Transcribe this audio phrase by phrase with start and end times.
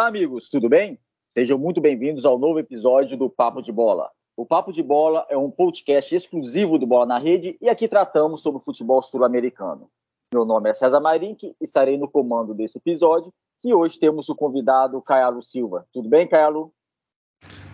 [0.00, 0.98] Olá, amigos, tudo bem?
[1.28, 4.10] Sejam muito bem-vindos ao novo episódio do Papo de Bola.
[4.34, 8.40] O Papo de Bola é um podcast exclusivo do Bola na Rede e aqui tratamos
[8.40, 9.90] sobre o futebol sul-americano.
[10.32, 13.30] Meu nome é César Marink, estarei no comando desse episódio
[13.62, 15.86] e hoje temos o convidado Caialo Silva.
[15.92, 16.72] Tudo bem, Caialo?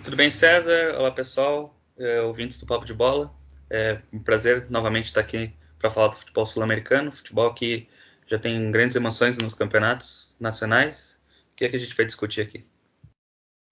[0.03, 0.97] Tudo bem, César?
[0.99, 3.33] Olá, pessoal, é, ouvintes do Papo de Bola.
[3.71, 7.87] É um prazer novamente estar aqui para falar do futebol sul-americano, futebol que
[8.27, 11.16] já tem grandes emoções nos campeonatos nacionais.
[11.57, 12.67] Que é que a gente vai discutir aqui?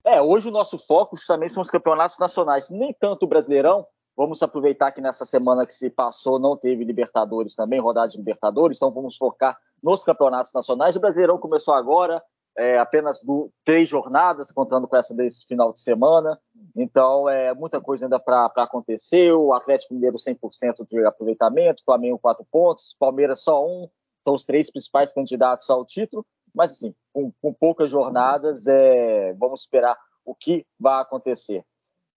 [0.04, 3.86] É, hoje o nosso foco justamente são os campeonatos nacionais, nem tanto o Brasileirão.
[4.16, 8.78] Vamos aproveitar que nessa semana que se passou não teve Libertadores também, rodada de Libertadores,
[8.78, 10.96] então vamos focar nos campeonatos nacionais.
[10.96, 12.22] O Brasileirão começou agora,
[12.56, 16.38] é, apenas do, três jornadas, contando com essa desse final de semana.
[16.76, 19.32] Então, é muita coisa ainda para acontecer.
[19.32, 23.88] O Atlético Mineiro 100% de aproveitamento, Flamengo 4 pontos, Palmeiras só um,
[24.20, 26.24] são os três principais candidatos ao título.
[26.54, 31.64] Mas, assim, com, com poucas jornadas, é, vamos esperar o que vai acontecer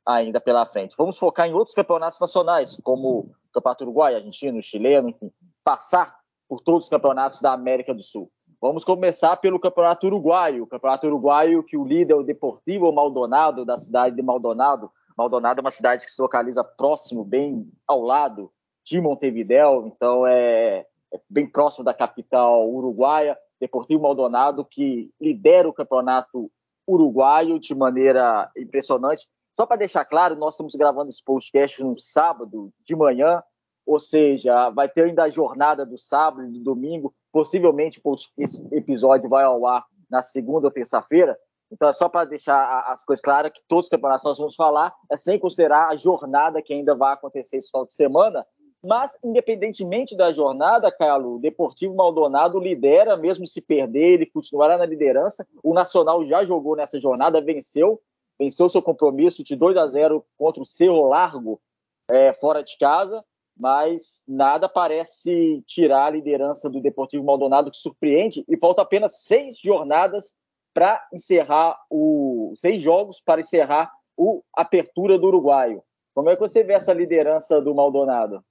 [0.05, 0.95] ainda pela frente.
[0.97, 5.31] Vamos focar em outros campeonatos nacionais, como o Campeonato Uruguai, Argentino, Chileno, enfim,
[5.63, 6.15] passar
[6.47, 8.31] por todos os campeonatos da América do Sul.
[8.61, 10.63] Vamos começar pelo Campeonato Uruguaio.
[10.63, 14.89] O Campeonato Uruguaio, que o líder é o Deportivo Maldonado, da cidade de Maldonado.
[15.17, 18.51] Maldonado é uma cidade que se localiza próximo, bem ao lado
[18.83, 23.37] de Montevidéu, então é, é bem próximo da capital uruguaia.
[23.59, 26.51] Deportivo Maldonado, que lidera o Campeonato
[26.87, 29.27] Uruguaio de maneira impressionante.
[29.53, 33.43] Só para deixar claro, nós estamos gravando esse podcast no sábado de manhã,
[33.85, 38.01] ou seja, vai ter ainda a jornada do sábado e do domingo, possivelmente
[38.37, 41.37] esse episódio vai ao ar na segunda ou terça-feira.
[41.71, 44.93] Então é só para deixar as coisas claras que todos os campeonatos nós vamos falar
[45.11, 48.45] é sem considerar a jornada que ainda vai acontecer esse final de semana.
[48.83, 54.85] Mas, independentemente da jornada, Carlos, o Deportivo Maldonado lidera, mesmo se perder, ele continuará na
[54.85, 55.47] liderança.
[55.63, 57.99] O Nacional já jogou nessa jornada, venceu,
[58.39, 61.59] venceu seu compromisso de 2 a 0 contra o Cerro Largo,
[62.07, 63.23] é, fora de casa
[63.59, 69.57] mas nada parece tirar a liderança do Deportivo Maldonado, que surpreende, e falta apenas seis
[69.57, 70.37] jornadas
[70.73, 72.53] para encerrar o.
[72.55, 75.83] seis jogos para encerrar o Apertura do Uruguaio.
[76.13, 78.43] Como é que você vê essa liderança do Maldonado?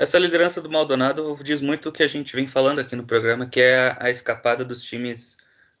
[0.00, 3.46] Essa liderança do Maldonado diz muito o que a gente vem falando aqui no programa,
[3.46, 5.36] que é a, escapada dos times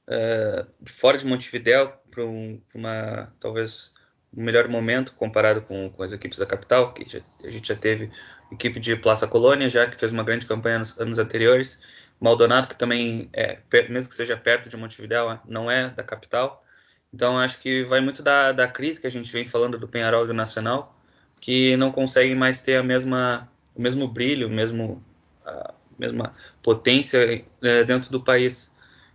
[0.06, 3.94] uh, fora de Montevideo para um, uma talvez
[4.36, 7.74] um melhor momento comparado com, com as equipes da capital, que já, a gente já
[7.74, 8.10] teve
[8.52, 11.80] equipe de Plaza Colônia, já que fez uma grande campanha nos anos anteriores,
[12.20, 16.62] Maldonado, que também, é, mesmo que seja perto de Montevideo, não é da capital.
[17.10, 20.24] Então, acho que vai muito da, da crise que a gente vem falando do Penharol
[20.24, 20.94] e do Nacional,
[21.40, 25.02] que não conseguem mais ter a mesma, o mesmo brilho, o mesmo,
[25.44, 26.32] a mesma
[26.62, 28.70] potência é, dentro do país.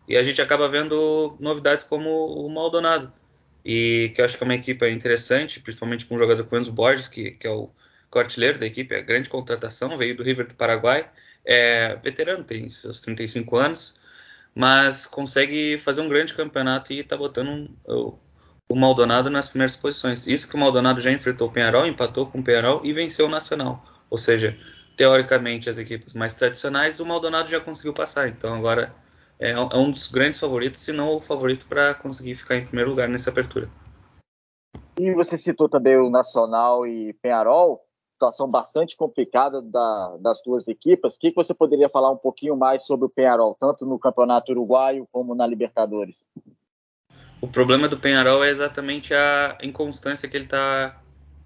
[0.07, 3.13] E a gente acaba vendo novidades como o Maldonado,
[3.63, 7.07] e que eu acho que é uma equipe interessante, principalmente com o jogador Quenzo Borges,
[7.07, 7.69] que, que é o
[8.13, 11.09] artilheiro da equipe, é grande contratação, veio do River do Paraguai,
[11.43, 13.93] é veterano, tem seus 35 anos,
[14.53, 18.17] mas consegue fazer um grande campeonato e está botando um, o,
[18.69, 20.27] o, Maldonado nas primeiras posições.
[20.27, 23.29] Isso que o Maldonado já enfrentou o Penharol, empatou com o Penharol e venceu o
[23.29, 23.83] Nacional.
[24.15, 24.57] Ou seja,
[24.95, 28.29] teoricamente as equipes mais tradicionais, o Maldonado já conseguiu passar.
[28.29, 28.95] Então agora
[29.37, 32.91] é, é um dos grandes favoritos, se não o favorito para conseguir ficar em primeiro
[32.91, 33.69] lugar nessa apertura.
[34.97, 41.15] E você citou também o Nacional e Penharol, situação bastante complicada da, das duas equipes.
[41.15, 45.05] O que você poderia falar um pouquinho mais sobre o Penharol, tanto no Campeonato Uruguaio
[45.11, 46.25] como na Libertadores?
[47.41, 51.01] O problema do Penharol é exatamente a inconstância que ele está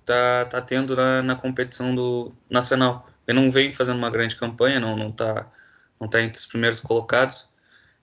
[0.10, 3.08] tá, tá tendo na, na, competição do nacional.
[3.28, 5.52] Ele não vem fazendo uma grande campanha, não está
[6.00, 7.48] não tá entre os primeiros colocados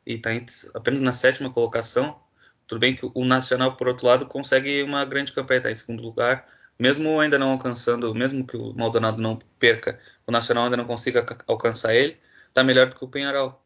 [0.06, 0.31] e está
[0.75, 2.21] apenas na sétima colocação.
[2.67, 6.03] Tudo bem que o Nacional, por outro lado, consegue uma grande campanha, está em segundo
[6.03, 6.47] lugar,
[6.78, 11.25] mesmo ainda não alcançando, mesmo que o Maldonado não perca, o Nacional ainda não consiga
[11.47, 12.19] alcançar ele,
[12.49, 13.61] está melhor do que o Penharol.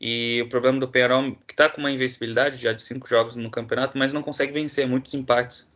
[0.00, 3.50] E o problema do Penharol que está com uma invencibilidade já de cinco jogos no
[3.50, 5.70] campeonato, mas não consegue vencer muitos empates.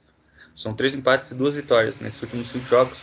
[0.55, 2.99] São três empates e duas vitórias nesses últimos cinco jogos.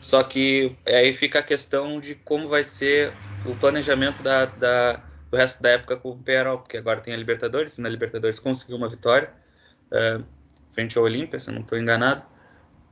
[0.00, 3.12] Só que aí fica a questão de como vai ser
[3.44, 7.16] o planejamento da, da o resto da época com o Penharol, porque agora tem a
[7.16, 9.30] Libertadores, e na Libertadores conseguiu uma vitória
[9.92, 10.24] uh,
[10.72, 12.24] frente ao Olímpia, se não estou enganado.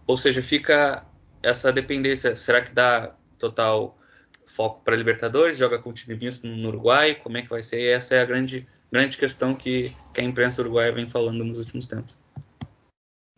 [0.06, 1.04] Ou seja, fica
[1.42, 2.36] essa dependência.
[2.36, 3.98] Será que dá total
[4.44, 5.56] foco para Libertadores?
[5.56, 7.14] Joga com o time misto no Uruguai?
[7.14, 7.80] Como é que vai ser?
[7.80, 11.58] E essa é a grande, grande questão que, que a imprensa uruguaia vem falando nos
[11.58, 12.16] últimos tempos.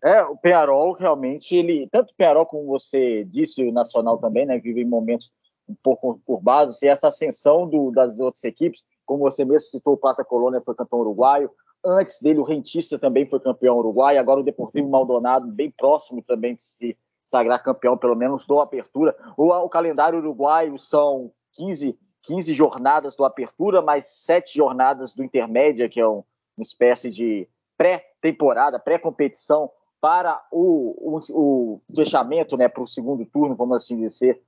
[0.03, 4.57] É, o Penharol realmente, ele, tanto o Penharol como você disse, o Nacional também, né,
[4.57, 5.31] vive momentos
[5.67, 9.97] um pouco conturbados, e essa ascensão do, das outras equipes, como você mesmo citou, o
[9.97, 11.51] Plaza Colônia foi campeão uruguaio,
[11.83, 14.17] Antes dele, o Rentista também foi campeão uruguai.
[14.17, 19.15] Agora o Deportivo Maldonado, bem próximo também de se sagrar campeão, pelo menos do Apertura.
[19.37, 25.87] O, o calendário uruguaio são 15, 15 jornadas do Apertura, mais 7 jornadas do Intermédia,
[25.87, 26.23] que é um,
[26.57, 27.47] uma espécie de
[27.77, 34.41] pré-temporada, pré-competição para o, o, o, fechamento, né, para o segundo turno, vamos assim dizer,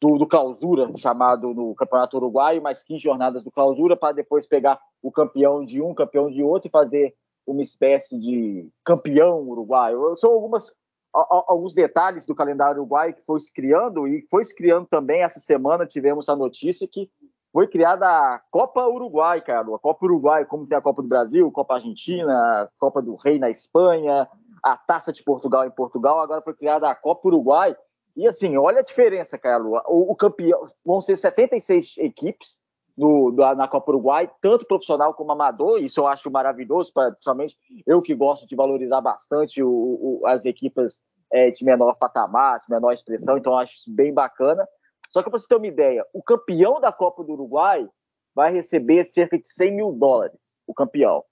[0.00, 4.80] do, do clausura, chamado no Campeonato Uruguaio, mais 15 jornadas do clausura, para depois pegar
[5.02, 7.14] o campeão de um, campeão de outro e fazer
[7.46, 10.16] uma espécie de campeão uruguaio.
[10.16, 10.76] São algumas,
[11.12, 15.40] alguns detalhes do calendário uruguaio que foi se criando, e foi se criando também essa
[15.40, 17.10] semana, tivemos a notícia que
[17.52, 19.62] foi criada a Copa Uruguai, cara.
[19.74, 23.50] A Copa Uruguai, como tem a Copa do Brasil, Copa Argentina, Copa do Rei na
[23.50, 24.28] Espanha,
[24.62, 27.76] a Taça de Portugal em Portugal, agora foi criada a Copa Uruguai,
[28.18, 29.80] e assim, olha a diferença, Carlos.
[29.86, 32.58] O, o campeão vão ser 76 equipes
[32.96, 35.80] no, na Copa Uruguai, tanto profissional como amador.
[35.80, 37.56] Isso eu acho maravilhoso, principalmente
[37.86, 42.68] eu que gosto de valorizar bastante o, o, as equipes é, de menor patamar, de
[42.68, 43.38] menor expressão.
[43.38, 44.66] Então eu acho isso bem bacana.
[45.10, 47.88] Só que para você ter uma ideia, o campeão da Copa do Uruguai
[48.34, 50.36] vai receber cerca de 100 mil dólares.
[50.66, 51.24] O campeão.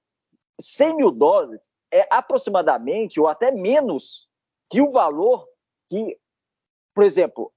[0.61, 1.69] 100 mil dólares
[1.99, 4.29] é aproximadamente ou até menos
[4.71, 5.47] que o valor
[5.89, 6.19] que
[6.97, 7.53] por exemplo,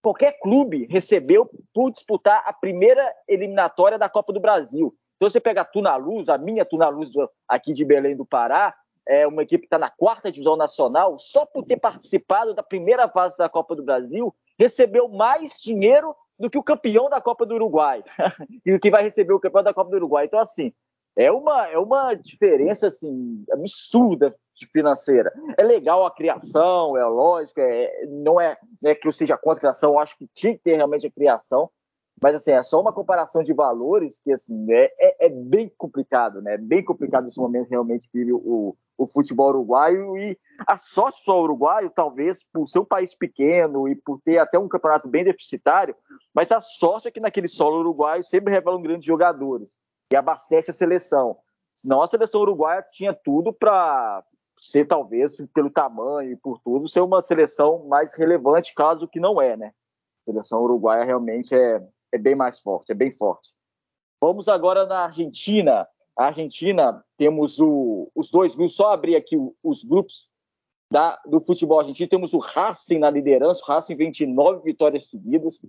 [0.00, 4.94] qualquer clube recebeu por disputar a primeira eliminatória da Copa do Brasil.
[5.16, 7.10] Então você pega a Tuna Luz, a minha Tuna Luz
[7.48, 8.72] aqui de Belém do Pará,
[9.06, 13.08] é uma equipe que está na quarta divisão nacional, só por ter participado da primeira
[13.08, 17.56] fase da Copa do Brasil, recebeu mais dinheiro do que o campeão da Copa do
[17.56, 18.04] Uruguai.
[18.64, 20.26] e o que vai receber o campeão da Copa do Uruguai.
[20.26, 20.72] Então, assim,
[21.16, 24.34] é uma, é uma diferença assim, absurda
[24.72, 25.32] financeira.
[25.56, 29.60] É legal a criação, é lógico, é, não, é, é que eu seja contra a
[29.60, 31.70] criação, acho que tinha que ter realmente a criação,
[32.22, 36.40] mas assim, é só uma comparação de valores que assim, é, é, é bem complicado,
[36.40, 36.54] né?
[36.54, 41.42] É bem complicado nesse momento realmente vive o, o futebol uruguaio e a sorte só
[41.42, 45.94] uruguaio, talvez por ser um país pequeno e por ter até um campeonato bem deficitário,
[46.32, 49.72] mas a sorte é que naquele solo uruguaio sempre revelam grandes jogadores
[50.12, 51.36] e abastece a seleção.
[51.74, 54.24] Senão a seleção uruguaia tinha tudo para
[54.60, 59.40] ser, talvez, pelo tamanho e por tudo, ser uma seleção mais relevante, caso que não
[59.40, 59.72] é, né?
[60.22, 63.50] A seleção uruguaia realmente é, é bem mais forte, é bem forte.
[64.20, 65.86] Vamos agora na Argentina.
[66.16, 70.30] A Argentina, temos o, os dois grupos, só abrir aqui os grupos
[70.90, 72.08] da, do futebol argentino.
[72.08, 75.60] Temos o Racing na liderança, o Racing vem de nove vitórias seguidas.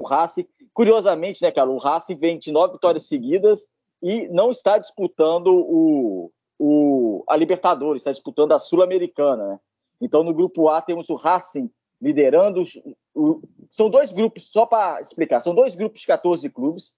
[0.00, 3.68] O Racing, curiosamente, né, cara, o Racing vem de nove vitórias seguidas
[4.02, 9.48] e não está disputando o, o, a Libertadores, está disputando a Sul-Americana.
[9.48, 9.60] Né?
[10.00, 11.70] Então, no grupo A, temos o Racing
[12.00, 12.62] liderando.
[13.14, 16.94] O, são dois grupos, só para explicar, são dois grupos de 14 clubes.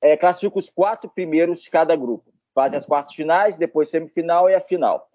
[0.00, 0.16] É,
[0.54, 2.32] os quatro primeiros de cada grupo.
[2.54, 5.08] Fazem as quartas finais, depois semifinal e a final.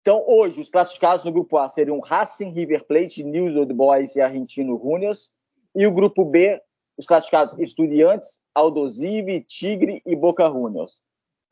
[0.00, 4.20] Então, hoje, os classificados no grupo A seriam Racing, River Plate, News Old Boys e
[4.20, 5.32] Argentino Juniors.
[5.74, 6.60] E o grupo B,
[6.96, 11.00] os classificados Estudiantes, Aldosive, Tigre e Boca Juniors.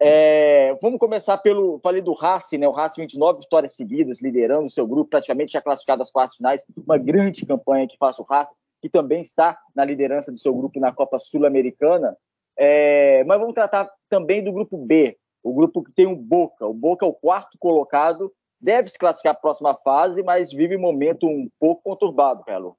[0.00, 1.79] É, vamos começar pelo.
[1.82, 2.69] Falei do Racing, né?
[2.69, 6.64] O Racing 29 vitórias seguidas, liderando o seu grupo, praticamente já classificado às quartas finais.
[6.76, 10.80] Uma grande campanha que faz o Racing, que também está na liderança do seu grupo
[10.80, 12.16] na Copa Sul-Americana.
[12.57, 16.66] É, mas vamos tratar também do grupo B, o grupo que tem o Boca.
[16.66, 20.76] O Boca é o quarto colocado, deve se classificar para a próxima fase, mas vive
[20.76, 22.76] um momento um pouco conturbado, Pelo.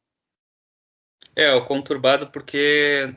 [1.35, 3.13] É, o conturbado porque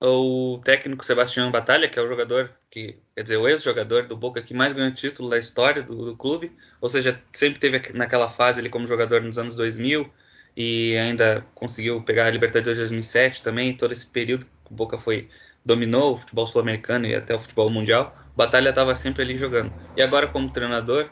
[0.00, 4.42] o técnico Sebastião Batalha, que é o jogador que, quer dizer, o ex-jogador do Boca
[4.42, 8.60] que mais ganhou título da história do, do, clube, ou seja, sempre teve naquela fase
[8.60, 10.10] ele como jogador nos anos 2000
[10.56, 14.98] e ainda conseguiu pegar a Libertadores de 2007 também, todo esse período que o Boca
[14.98, 15.28] foi
[15.64, 19.72] dominou o futebol sul-americano e até o futebol mundial, Batalha estava sempre ali jogando.
[19.96, 21.10] E agora como treinador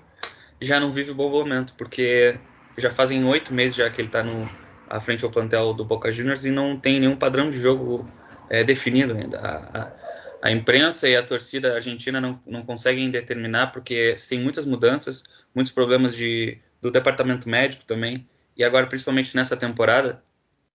[0.61, 2.39] já não vive bom momento, porque
[2.77, 4.49] já fazem oito meses já que ele está no
[4.89, 8.09] à frente ao plantel do Boca Juniors e não tem nenhum padrão de jogo
[8.51, 9.39] é, definido ainda.
[9.39, 9.93] A, a,
[10.43, 15.25] a, imprensa e a torcida argentina não, não conseguem determinar porque tem muitas mudanças,
[15.55, 18.29] muitos problemas de, do departamento médico também.
[18.57, 20.23] E agora, principalmente nessa temporada,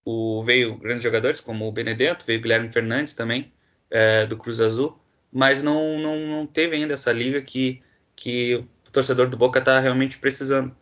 [0.04, 3.52] o, veio grandes jogadores como o Benedetto, veio o Guilherme Fernandes também,
[3.92, 5.00] é, do Cruz Azul,
[5.32, 7.82] mas não, não, não teve ainda essa liga que,
[8.16, 10.76] que o torcedor do Boca está realmente precisando.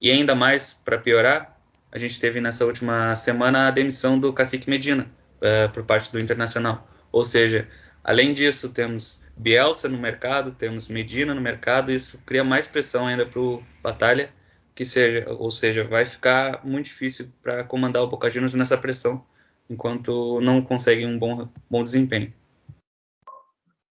[0.00, 1.53] E ainda mais, para piorar,
[1.94, 6.18] a gente teve nessa última semana a demissão do Cacique Medina uh, por parte do
[6.18, 6.84] Internacional.
[7.12, 7.68] Ou seja,
[8.02, 13.24] além disso, temos Bielsa no mercado, temos Medina no mercado, isso cria mais pressão ainda
[13.24, 14.30] para o Batalha,
[14.74, 19.24] que seja, ou seja, vai ficar muito difícil para comandar o Boca Juniors nessa pressão,
[19.70, 22.34] enquanto não consegue um bom, bom desempenho.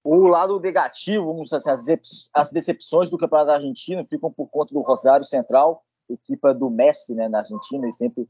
[0.02, 1.98] O lado negativo, assim,
[2.34, 7.28] as decepções do Campeonato Argentino ficam por conta do Rosário Central, equipa do Messi né,
[7.28, 8.28] na Argentina, ele sempre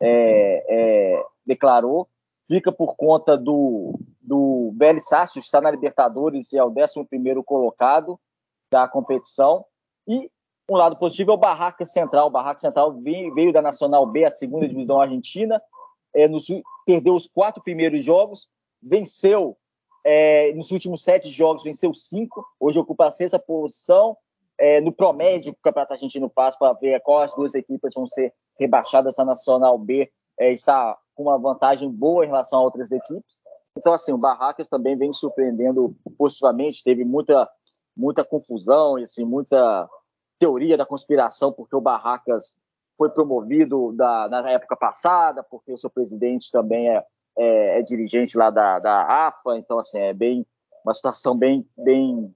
[0.00, 2.08] é, é, declarou.
[2.48, 5.04] Fica por conta do, do Vélez
[5.36, 8.18] está na Libertadores e é o 11 colocado
[8.70, 9.64] da competição.
[10.06, 10.30] E
[10.68, 12.28] um lado positivo é o Barraca Central.
[12.28, 15.60] O Barraca Central veio, veio da Nacional B, a segunda divisão argentina,
[16.14, 16.28] é,
[16.86, 18.48] perdeu os quatro primeiros jogos,
[18.82, 19.56] venceu
[20.04, 24.16] é, nos últimos sete jogos, venceu cinco, hoje ocupa a sexta posição.
[24.60, 28.06] É, no promédio que o Campeonato Argentino passa para ver qual as duas equipes vão
[28.06, 32.92] ser rebaixadas, a Nacional B é, está com uma vantagem boa em relação a outras
[32.92, 33.42] equipes.
[33.76, 37.48] Então, assim, o Barracas também vem surpreendendo positivamente, teve muita,
[37.96, 39.88] muita confusão e assim, muita
[40.38, 42.58] teoria da conspiração, porque o Barracas
[42.98, 47.04] foi promovido da, na época passada, porque o seu presidente também é,
[47.38, 50.46] é, é, dirigente lá da, da AFA, então assim, é bem
[50.84, 52.34] uma situação bem, bem,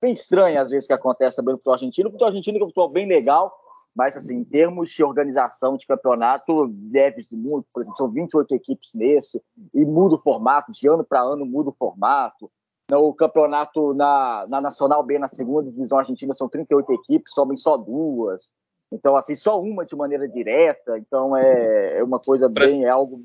[0.00, 2.08] bem estranha às vezes que acontece também no futebol argentino.
[2.08, 3.52] O futebol argentino é um futebol bem legal,
[3.94, 8.90] mas assim, em termos de organização de campeonato, deve muito, por exemplo, são 28 equipes
[8.94, 9.42] nesse,
[9.74, 12.50] e muda o formato, de ano para ano muda o formato.
[12.90, 17.76] No campeonato na, na Nacional B, na segunda divisão argentina, são 38 equipes, sobem só
[17.76, 18.50] duas.
[18.90, 20.98] Então, assim, só uma de maneira direta.
[20.98, 23.24] Então, é, é uma coisa bem, é algo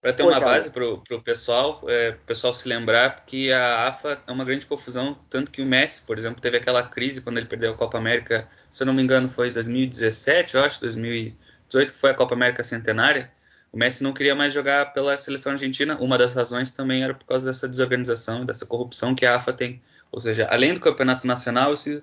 [0.00, 4.32] para ter uma base para o pessoal, é, pessoal se lembrar que a AFA é
[4.32, 7.72] uma grande confusão, tanto que o Messi, por exemplo, teve aquela crise quando ele perdeu
[7.72, 12.10] a Copa América, se eu não me engano foi 2017, eu acho, 2018, que foi
[12.10, 13.30] a Copa América Centenária.
[13.72, 15.96] O Messi não queria mais jogar pela seleção argentina.
[16.00, 19.80] Uma das razões também era por causa dessa desorganização, dessa corrupção que a AFA tem.
[20.10, 22.02] Ou seja, além do campeonato nacional, isso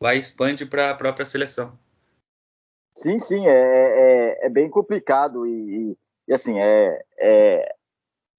[0.00, 1.78] vai expande para a própria seleção.
[2.94, 5.96] Sim, sim, é, é, é bem complicado e, e
[6.30, 7.74] assim, é, é,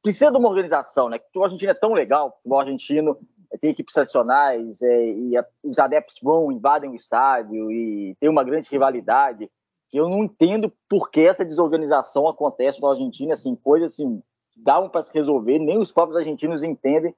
[0.02, 1.18] precisa de uma organização, né?
[1.18, 3.18] O futebol argentino é tão legal, o futebol argentino
[3.60, 8.44] tem equipes tradicionais é, e a, os adeptos vão, invadem o estádio e tem uma
[8.44, 9.50] grande rivalidade.
[9.90, 14.22] Que eu não entendo por que essa desorganização acontece no Argentina, assim, coisas assim,
[14.58, 17.14] davam para se resolver, nem os próprios argentinos entendem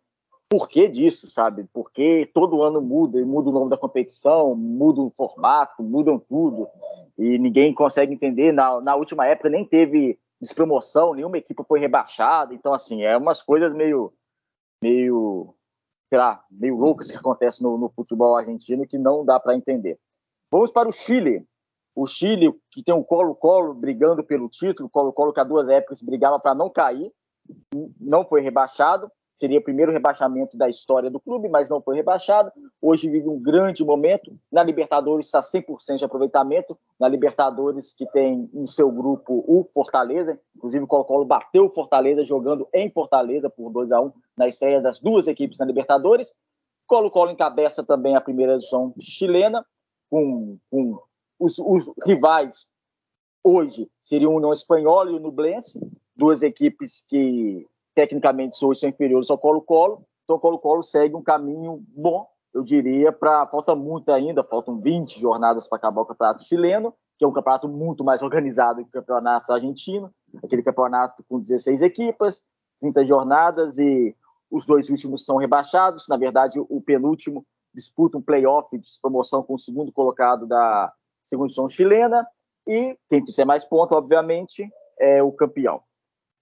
[0.49, 1.65] por que disso, sabe?
[1.73, 6.67] Porque todo ano muda, e muda o nome da competição, muda o formato, mudam tudo,
[7.17, 8.51] e ninguém consegue entender.
[8.51, 13.41] Na, na última época nem teve despromoção, nenhuma equipe foi rebaixada, então assim, é umas
[13.41, 14.13] coisas meio,
[14.81, 15.55] meio,
[16.09, 19.99] sei lá, meio loucas que acontecem no, no futebol argentino que não dá para entender.
[20.51, 21.45] Vamos para o Chile.
[21.95, 26.39] O Chile, que tem um Colo-Colo brigando pelo título, Colo-Colo que há duas épocas brigava
[26.39, 27.11] para não cair,
[27.99, 32.51] não foi rebaixado, seria o primeiro rebaixamento da história do clube, mas não foi rebaixado.
[32.81, 34.31] Hoje vive um grande momento.
[34.51, 36.77] Na Libertadores está 100% de aproveitamento.
[36.99, 42.23] Na Libertadores, que tem no seu grupo o Fortaleza, inclusive o Colo-Colo bateu o Fortaleza
[42.23, 46.33] jogando em Fortaleza por 2 a 1 na estreia das duas equipes na Libertadores.
[46.87, 49.65] Colo-Colo encabeça também a primeira edição chilena,
[50.09, 50.99] com, com
[51.39, 52.69] os, os, rivais
[53.43, 55.79] hoje seriam o União Espanhola e o Nublense,
[56.15, 61.83] duas equipes que tecnicamente hoje são inferiores ao Colo-Colo, então o Colo-Colo segue um caminho
[61.87, 66.93] bom, eu diria, para falta muito ainda, faltam 20 jornadas para acabar o campeonato chileno,
[67.17, 70.11] que é um campeonato muito mais organizado que o campeonato argentino,
[70.43, 72.43] aquele campeonato com 16 equipas,
[72.79, 74.15] 30 jornadas e
[74.51, 79.55] os dois últimos são rebaixados, na verdade o penúltimo disputa um playoff de promoção com
[79.55, 82.25] o segundo colocado da segunda divisão chilena
[82.67, 84.67] e quem fizer mais pontos, obviamente,
[84.99, 85.81] é o campeão.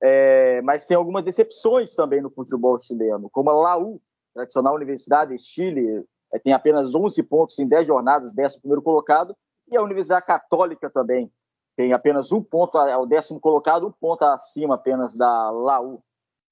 [0.05, 4.01] É, mas tem algumas decepções também no futebol chileno, como a Laú,
[4.33, 9.33] tradicional Universidade de Chile, é, tem apenas 11 pontos em 10 jornadas, 11 primeiro colocado,
[9.71, 11.31] e a Universidade Católica também
[11.77, 16.03] tem apenas um ponto, é o décimo colocado, um ponto acima apenas da Laú.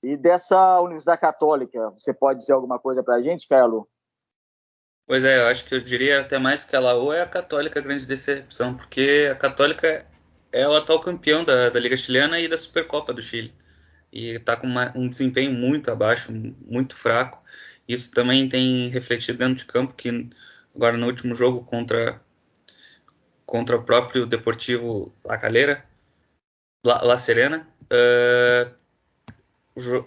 [0.01, 3.83] E dessa Universidade Católica, você pode dizer alguma coisa para a gente, Carlos?
[5.05, 7.79] Pois é, eu acho que eu diria até mais que a Laú é a Católica
[7.79, 10.07] a grande decepção, porque a Católica
[10.51, 13.53] é o atual campeão da, da Liga Chilena e da Supercopa do Chile.
[14.11, 16.31] E está com uma, um desempenho muito abaixo,
[16.65, 17.41] muito fraco.
[17.87, 20.29] Isso também tem refletido dentro de campo, que
[20.75, 22.21] agora no último jogo contra,
[23.45, 25.85] contra o próprio Deportivo La Calera,
[26.85, 28.81] La, La Serena, uh,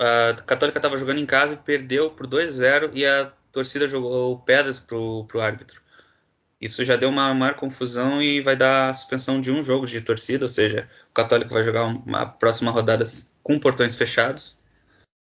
[0.00, 4.38] a Católica estava jogando em casa e perdeu por 2 0 e a torcida jogou
[4.40, 5.83] pedras para o árbitro.
[6.60, 10.44] Isso já deu uma maior confusão e vai dar suspensão de um jogo de torcida,
[10.44, 13.04] ou seja, o Católico vai jogar uma próxima rodada
[13.42, 14.56] com portões fechados.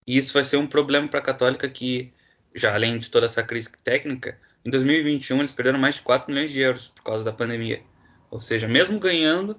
[0.07, 2.13] E isso vai ser um problema para a Católica que,
[2.55, 6.51] já além de toda essa crise técnica, em 2021 eles perderam mais de 4 milhões
[6.51, 7.83] de euros por causa da pandemia.
[8.31, 9.57] Ou seja, mesmo ganhando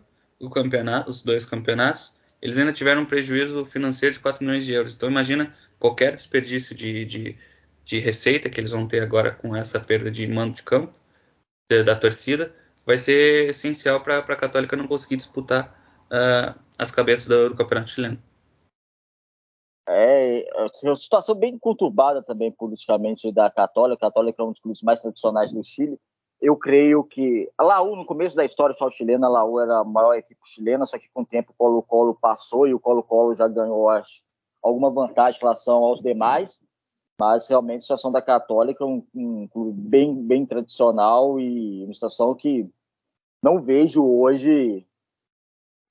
[1.07, 4.95] os dois campeonatos, eles ainda tiveram um prejuízo financeiro de 4 milhões de euros.
[4.95, 7.37] Então imagina qualquer desperdício de, de
[7.85, 10.97] de receita que eles vão ter agora com essa perda de mando de campo
[11.85, 12.53] da torcida,
[12.85, 15.73] vai ser essencial para a Católica não conseguir disputar
[16.11, 18.21] uh, as cabeças do, do, Campeonato Chileno.
[19.87, 24.05] É, é uma situação bem conturbada também politicamente da Católica.
[24.05, 25.99] A Católica é um dos clubes mais tradicionais do Chile.
[26.41, 29.83] Eu creio que a Laú, no começo da história só chilena, a Laú era a
[29.83, 33.47] maior equipe chilena, só que com o tempo o Colo-Colo passou e o Colo-Colo já
[33.47, 34.23] ganhou acho,
[34.61, 36.59] alguma vantagem em relação aos demais.
[37.19, 41.93] Mas realmente a situação da Católica é um, um clube bem, bem tradicional e uma
[41.93, 42.69] situação que
[43.43, 44.87] não vejo hoje,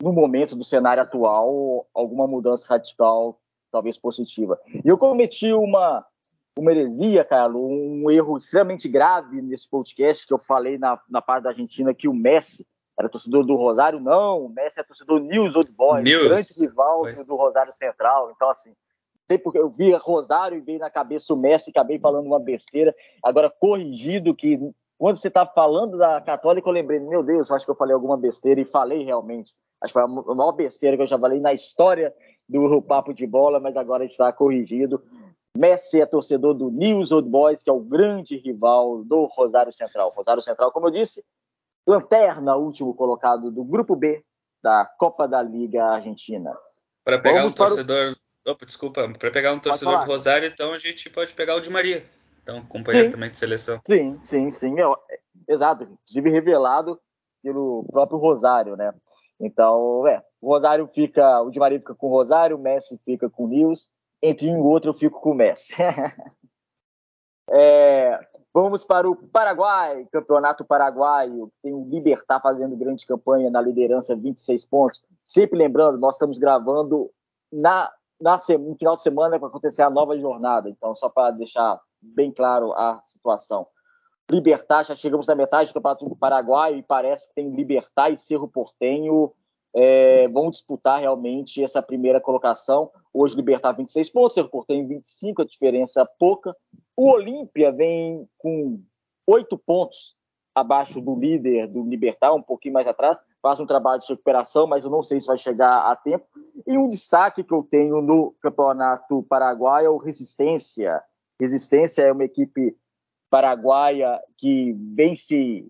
[0.03, 3.39] no momento do cenário atual, alguma mudança radical,
[3.71, 4.59] talvez positiva.
[4.85, 6.05] E eu cometi uma,
[6.59, 11.45] uma heresia, Carlos, um erro extremamente grave nesse podcast que eu falei na, na parte
[11.45, 12.67] da Argentina que o Messi
[12.99, 14.01] era torcedor do Rosário.
[14.01, 16.25] Não, o Messi é torcedor do News Old Boys, News.
[16.25, 18.33] grande rival do, do Rosário Central.
[18.35, 18.75] Então, assim,
[19.29, 22.95] sei porque eu vi Rosário e veio na cabeça o Messi, acabei falando uma besteira.
[23.23, 24.59] Agora, corrigido que
[24.99, 28.17] quando você está falando da Católica, eu lembrei, meu Deus, acho que eu falei alguma
[28.17, 29.53] besteira e falei realmente.
[29.81, 32.15] Acho que foi a maior besteira que eu já falei na história
[32.49, 35.03] do Papo de Bola, mas agora está corrigido.
[35.57, 40.13] Messi é torcedor do News Old Boys, que é o grande rival do Rosário Central.
[40.17, 41.25] Rosário Central, como eu disse,
[41.87, 44.25] lanterna, último colocado do Grupo B
[44.63, 46.57] da Copa da Liga Argentina.
[47.05, 50.79] Para pegar Vamos um torcedor Opa, desculpa, para pegar um torcedor do Rosário, então a
[50.79, 52.05] gente pode pegar o de Maria.
[52.43, 53.81] Então, companheiro sim, também de seleção.
[53.87, 54.75] Sim, sim, sim.
[54.81, 54.85] É,
[55.49, 55.85] exato.
[55.85, 57.01] Inclusive revelado
[57.43, 58.93] pelo próprio Rosário, né?
[59.41, 63.31] Então, é, o Rosário fica, o de Maria fica com o Rosário, o Messi fica
[63.31, 63.89] com o Nils.
[64.21, 65.73] Entre um e outro eu fico com o Messi.
[67.49, 68.19] é,
[68.53, 71.53] vamos para o Paraguai, Campeonato Paraguaio.
[71.63, 75.03] Tem o Libertar fazendo grande campanha na liderança, 26 pontos.
[75.25, 77.09] Sempre lembrando, nós estamos gravando
[77.53, 77.93] na
[78.23, 80.71] na, no final de semana vai acontecer a nova jornada.
[80.71, 83.67] Então, só para deixar bem claro a situação.
[84.31, 88.17] Libertar, já chegamos na metade do Campeonato do Paraguai e parece que tem Libertar e
[88.17, 89.33] Cerro Portenho
[89.75, 92.91] é, vão disputar realmente essa primeira colocação.
[93.13, 96.57] Hoje Libertar 26 pontos, Cerro Portenho 25, a diferença é pouca.
[96.97, 98.81] O Olímpia vem com
[99.27, 100.17] oito pontos
[100.55, 104.85] abaixo do líder do Libertar, um pouquinho mais atrás, faz um trabalho de recuperação, mas
[104.85, 106.25] eu não sei se vai chegar a tempo.
[106.65, 111.03] E um destaque que eu tenho no Campeonato Paraguai é o Resistência.
[111.41, 112.77] Resistência é uma equipe
[113.29, 115.69] paraguaia que vem se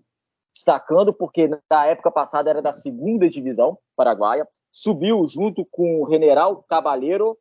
[0.53, 6.63] destacando, porque na época passada era da segunda divisão paraguaia, subiu junto com o General
[6.69, 7.37] Cabaleiro,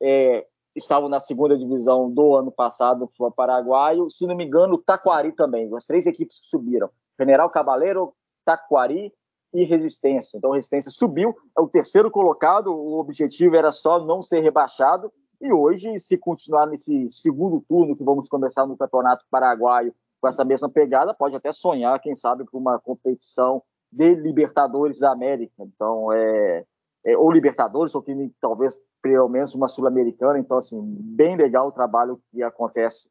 [0.00, 4.10] é, estavam na segunda divisão do ano passado no paraguaio.
[4.10, 5.74] Se não me engano, o Taquari também.
[5.74, 9.12] As três equipes que subiram: General Cabaleiro, Taquari
[9.56, 10.36] e Resistência.
[10.36, 12.68] Então, Resistência subiu, é o terceiro colocado.
[12.68, 15.12] O objetivo era só não ser rebaixado.
[15.40, 20.44] E hoje, se continuar nesse segundo turno que vamos começar no Campeonato Paraguaio com essa
[20.44, 25.54] mesma pegada, pode até sonhar, quem sabe, com uma competição de Libertadores da América.
[25.60, 26.64] Então, é,
[27.04, 31.72] é ou Libertadores, ou que talvez pelo menos uma sul-americana, então assim, bem legal o
[31.72, 33.10] trabalho que acontece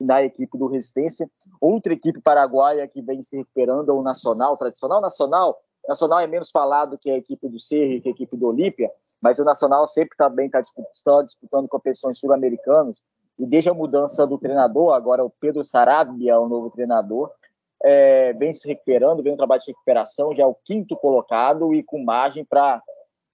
[0.00, 1.30] na equipe do Resistência.
[1.60, 5.60] Outra equipe paraguaia que vem se recuperando é o Nacional, tradicional Nacional.
[5.88, 9.38] Nacional é menos falado que a equipe do Cerro que a equipe do Olímpia, mas
[9.38, 13.02] o Nacional sempre também está disputando, disputando competições sul-americanas.
[13.38, 17.30] E desde a mudança do treinador, agora o Pedro Sarabia é o novo treinador,
[17.82, 21.82] é, vem se recuperando, vem um trabalho de recuperação, já é o quinto colocado e
[21.82, 22.82] com margem para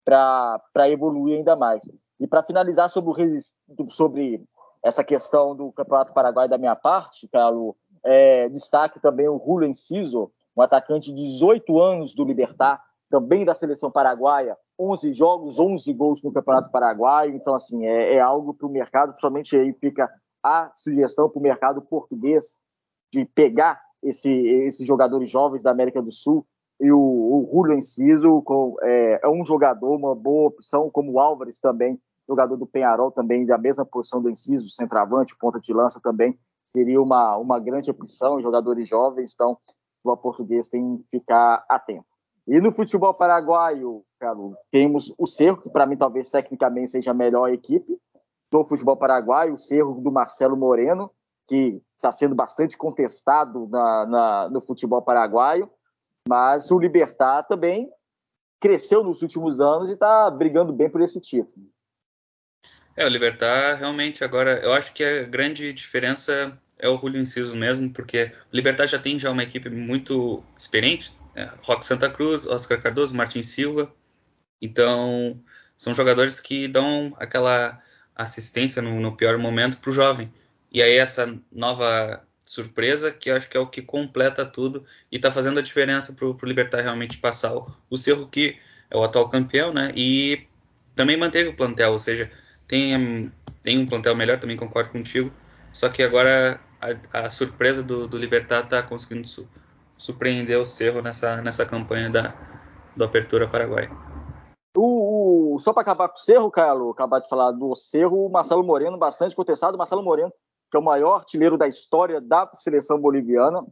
[0.04, 1.88] para evoluir ainda mais.
[2.18, 4.42] E para finalizar sobre, o, sobre
[4.82, 10.32] essa questão do Campeonato Paraguai da minha parte, Carlos, é, destaque também o Julio Enciso,
[10.56, 16.22] um atacante de 18 anos do Libertar, também da seleção paraguaia, 11 jogos, 11 gols
[16.22, 17.34] no Campeonato Paraguaio.
[17.34, 20.10] Então, assim, é, é algo para o mercado, principalmente aí fica
[20.42, 22.56] a sugestão para o mercado português
[23.12, 26.46] de pegar esse, esses jogadores jovens da América do Sul.
[26.80, 31.20] E o, o Julio Enciso com, é, é, um jogador, uma boa opção, como o
[31.20, 36.00] Álvares também, jogador do Penharol também, da mesma posição do Enciso, centroavante, ponta de lança
[36.00, 39.58] também, seria uma, uma grande opção, jogadores jovens, então
[40.00, 42.06] futebol português tem que ficar atento.
[42.46, 47.14] E no futebol paraguaio, Carlos, temos o Cerro, que para mim talvez tecnicamente seja a
[47.14, 47.98] melhor equipe
[48.50, 51.10] do futebol paraguaio, o Cerro do Marcelo Moreno,
[51.46, 55.70] que está sendo bastante contestado na, na, no futebol paraguaio,
[56.28, 57.90] mas o Libertar também
[58.58, 61.66] cresceu nos últimos anos e está brigando bem por esse título.
[63.00, 67.56] É, o Libertar realmente agora, eu acho que a grande diferença é o Julio Inciso
[67.56, 71.50] mesmo, porque o Libertar já tem já uma equipe muito experiente, né?
[71.62, 73.90] Rock Santa Cruz, Oscar Cardoso, Martin Silva,
[74.60, 75.42] então
[75.78, 77.80] são jogadores que dão aquela
[78.14, 80.30] assistência no, no pior momento para o jovem.
[80.70, 85.16] E aí essa nova surpresa, que eu acho que é o que completa tudo e
[85.16, 88.58] está fazendo a diferença para o Libertar realmente passar o, o Cerro, que
[88.90, 89.90] é o atual campeão, né?
[89.96, 90.46] E
[90.94, 92.30] também manteve o plantel, ou seja,
[92.70, 93.32] tem,
[93.64, 95.32] tem um plantel melhor, também concordo contigo,
[95.72, 99.48] só que agora a, a surpresa do, do Libertar está conseguindo su,
[99.98, 102.32] surpreender o Cerro nessa, nessa campanha da,
[102.96, 103.88] do Apertura Paraguai.
[104.76, 108.30] O, o, só para acabar com o Cerro, Carlos, acabar de falar do Cerro, o
[108.30, 109.76] Marcelo Moreno, bastante contestado.
[109.76, 110.32] Marcelo Moreno,
[110.70, 113.66] que é o maior artilheiro da história da seleção boliviana,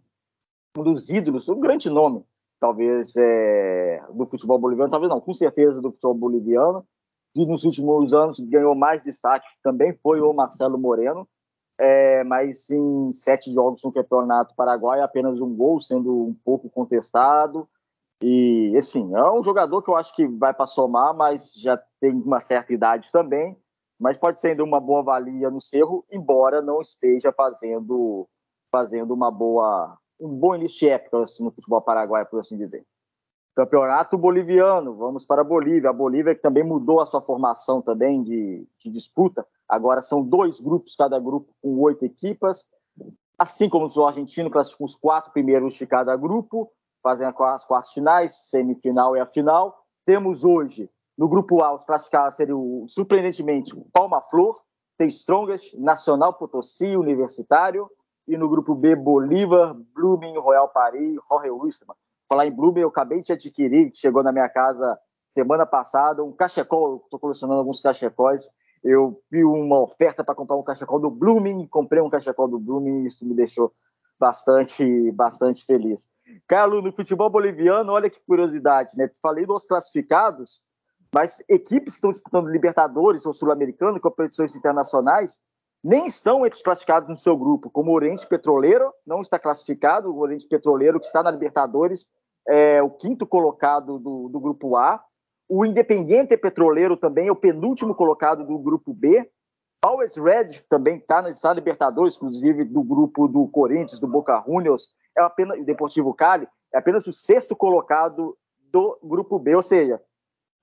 [0.77, 2.25] um dos ídolos, um grande nome,
[2.59, 6.85] talvez, é, do futebol boliviano, talvez não, com certeza do futebol boliviano,
[7.35, 11.29] e nos últimos anos ganhou mais destaque também foi o Marcelo Moreno,
[11.79, 17.69] é, mas em sete jogos no Campeonato Paraguai, apenas um gol, sendo um pouco contestado.
[18.21, 22.11] E, assim, é um jogador que eu acho que vai para somar, mas já tem
[22.13, 23.57] uma certa idade também
[23.99, 28.29] mas pode ser ainda uma boa valia no Cerro, embora não esteja fazendo
[28.71, 32.85] fazendo uma boa um bom início de época assim, no futebol paraguaio, por assim dizer.
[33.59, 35.91] Campeonato boliviano, vamos para a Bolívia.
[35.91, 39.45] A Bolívia que também mudou a sua formação também de, de disputa.
[39.69, 42.69] Agora são dois grupos, cada grupo com oito equipas.
[43.37, 46.71] Assim como o argentino classificam os quatro primeiros de cada grupo,
[47.03, 49.77] fazem as quartas finais, semifinal e a final.
[50.07, 54.57] Temos hoje no grupo A, os classificados seriam, surpreendentemente, Palma Flor,
[54.99, 57.91] The Strongest, Nacional Potosí, Universitário.
[58.29, 61.97] E no grupo B, Bolívar, Blooming, Royal Paris, Jorge Wilstermann.
[62.29, 64.99] Falar em Blooming, eu acabei de adquirir, chegou na minha casa
[65.31, 67.03] semana passada, um cachecol.
[67.05, 68.51] Estou colecionando alguns cachecóis.
[68.83, 73.05] Eu vi uma oferta para comprar um cachecol do Blooming, comprei um cachecol do Blooming
[73.05, 73.73] e isso me deixou
[74.19, 76.09] bastante, bastante feliz.
[76.47, 79.11] Carlos, no futebol boliviano, olha que curiosidade, né?
[79.23, 80.63] Falei dos classificados,
[81.13, 85.41] mas equipes que estão disputando Libertadores ou Sul-Americano, competições internacionais,
[85.83, 90.13] nem estão entre os classificados no seu grupo, como o Oriente Petroleiro não está classificado,
[90.13, 92.09] o Oriente Petroleiro que está na Libertadores
[92.49, 95.03] é o quinto colocado do, do grupo A,
[95.49, 99.31] o Independiente Petroleiro também é o penúltimo colocado do grupo B,
[99.83, 104.43] Always Red também está na, está na Libertadores, inclusive do grupo do Corinthians, do Boca
[104.47, 108.37] Juniors, é apenas, o Deportivo Cali, é apenas o sexto colocado
[108.71, 110.01] do grupo B, ou seja,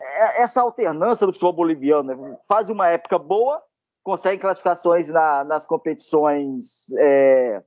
[0.01, 2.37] é, essa alternância do futebol boliviano né?
[2.47, 3.61] faz uma época boa,
[4.03, 7.63] consegue classificações na, nas competições é,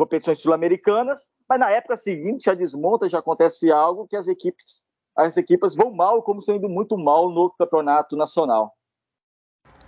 [0.00, 4.82] competições sul-americanas, mas na época seguinte já desmonta, já acontece algo que as equipes
[5.14, 8.74] as equipes vão mal, como indo muito mal no campeonato nacional.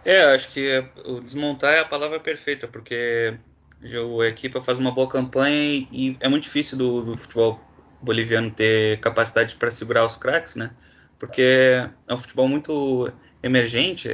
[0.05, 3.39] É, acho que o desmontar é a palavra perfeita, porque
[3.83, 7.59] a equipe faz uma boa campanha e, é muito difícil do, do futebol
[8.03, 10.73] boliviano ter capacidade para segurar os craques, né?
[11.19, 13.11] porque é um futebol muito
[13.43, 14.09] emergente.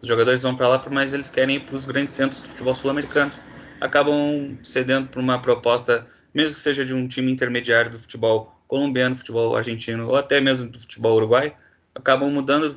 [0.00, 2.74] Os jogadores vão para lá, mas eles querem ir para os grandes centros do futebol
[2.74, 3.32] sul-americano.
[3.80, 9.16] Acabam cedendo para uma proposta, mesmo que seja de um time intermediário do futebol colombiano,
[9.16, 11.56] futebol argentino ou até mesmo do futebol uruguai,
[11.94, 12.74] acabam mudando,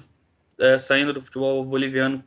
[0.59, 2.23] é, saindo do futebol boliviano,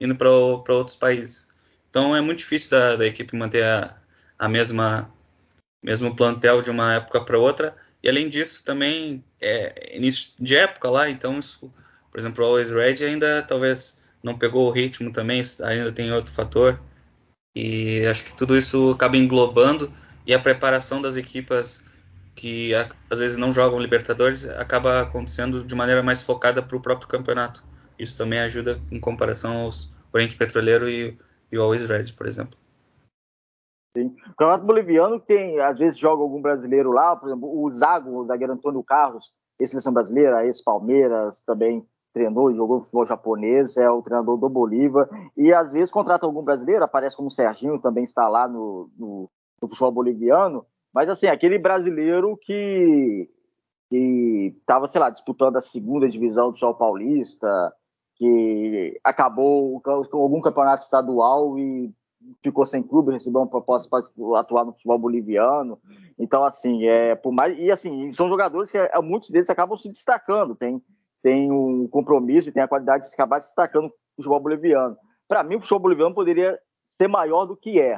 [0.00, 1.48] indo para outros países.
[1.90, 3.96] Então é muito difícil da, da equipe manter a,
[4.38, 5.10] a mesma
[5.82, 10.90] mesmo plantel de uma época para outra e além disso, também é início de época
[10.90, 11.72] lá, então isso,
[12.10, 16.30] por exemplo, o Always Red ainda talvez não pegou o ritmo também, ainda tem outro
[16.30, 16.78] fator.
[17.56, 19.92] E acho que tudo isso acaba englobando
[20.26, 21.84] e a preparação das equipas
[22.34, 22.72] que
[23.08, 27.64] às vezes não jogam Libertadores acaba acontecendo de maneira mais focada para o próprio campeonato.
[27.98, 31.16] Isso também ajuda em comparação aos Oriente Petroleiro e,
[31.50, 32.58] e o Always Red, por exemplo.
[33.96, 34.16] Sim.
[34.26, 38.26] O Campeonato Boliviano tem, às vezes, joga algum brasileiro lá, por exemplo, o Zago, o
[38.26, 44.38] zagueiro Antônio Carlos, ex-seleção brasileira, ex-Palmeiras, também treinou e jogou futebol japonês, é o treinador
[44.38, 48.48] do Bolívar, e às vezes contrata algum brasileiro, aparece como o Serginho, também está lá
[48.48, 49.28] no, no,
[49.60, 53.28] no futebol boliviano, mas assim, aquele brasileiro que
[53.90, 57.72] que estava, sei lá, disputando a segunda divisão do Sol Paulista,
[58.16, 59.80] que acabou
[60.12, 61.92] algum campeonato estadual e
[62.42, 65.78] ficou sem clube, recebeu uma proposta para atuar no futebol boliviano.
[66.18, 69.88] Então, assim, é por mais e assim são jogadores que é, muitos deles acabam se
[69.88, 70.82] destacando, tem
[71.24, 74.94] tem um compromisso e tem a qualidade de acabar se destacando no futebol boliviano.
[75.26, 77.96] Para mim, o futebol boliviano poderia ser maior do que é.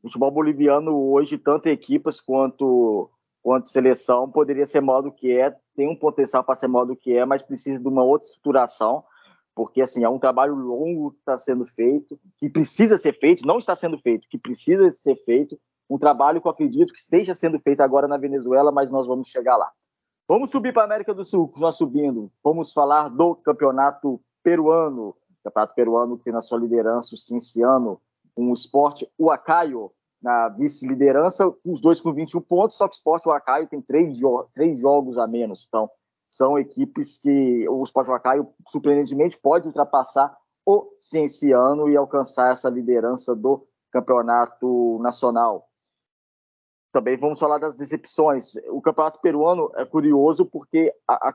[0.00, 3.10] O futebol boliviano hoje, tanto equipas quanto
[3.42, 6.94] quanto seleção, poderia ser maior do que é, tem um potencial para ser maior do
[6.94, 9.02] que é, mas precisa de uma outra estruturação
[9.58, 13.58] porque assim é um trabalho longo que está sendo feito, que precisa ser feito, não
[13.58, 15.58] está sendo feito, que precisa ser feito,
[15.90, 19.26] um trabalho que eu acredito que esteja sendo feito agora na Venezuela, mas nós vamos
[19.26, 19.68] chegar lá.
[20.28, 25.74] Vamos subir para a América do Sul, nós subindo, vamos falar do campeonato peruano, campeonato
[25.74, 27.98] peruano que tem na sua liderança o Cinciano,
[28.36, 33.68] um esporte Huacaio na vice-liderança, os dois com 21 pontos, só que o esporte Huacaio
[33.68, 34.18] tem três,
[34.52, 35.64] três jogos a menos.
[35.66, 35.88] Então,
[36.28, 40.36] são equipes que o esporte Huacaio, surpreendentemente, pode ultrapassar
[40.66, 45.67] o Cienciano e alcançar essa liderança do campeonato nacional.
[46.92, 48.54] Também vamos falar das decepções.
[48.70, 51.34] O campeonato peruano é curioso porque a, a,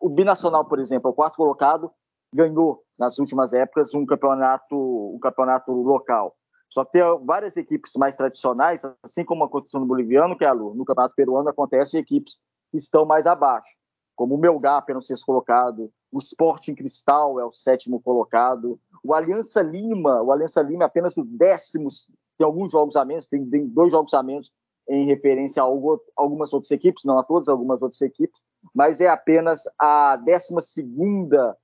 [0.00, 1.90] o binacional, por exemplo, é o quarto colocado,
[2.32, 6.34] ganhou nas últimas épocas um campeonato, um campeonato local.
[6.68, 10.52] Só que tem várias equipes mais tradicionais, assim como aconteceu no boliviano, que é a
[10.52, 12.38] Lu, no campeonato peruano acontece equipes
[12.70, 13.74] que estão mais abaixo,
[14.14, 19.14] como o Melgar, é o sexto colocado, o Sporting Cristal é o sétimo colocado, o
[19.14, 21.88] Aliança Lima, o Aliança Lima é apenas o décimo,
[22.38, 24.50] tem alguns jogos a menos, tem, tem dois jogos a menos
[24.88, 28.42] em referência a algumas outras equipes, não a todas, algumas outras equipes,
[28.74, 31.54] mas é apenas a décima segunda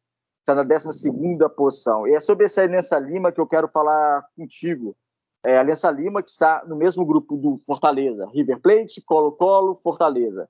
[0.40, 1.00] está na 12
[1.56, 2.06] posição.
[2.06, 4.94] E é sobre essa Aliança Lima que eu quero falar contigo.
[5.42, 10.48] É a Aliança Lima que está no mesmo grupo do Fortaleza, River Plate, Colo-Colo, Fortaleza.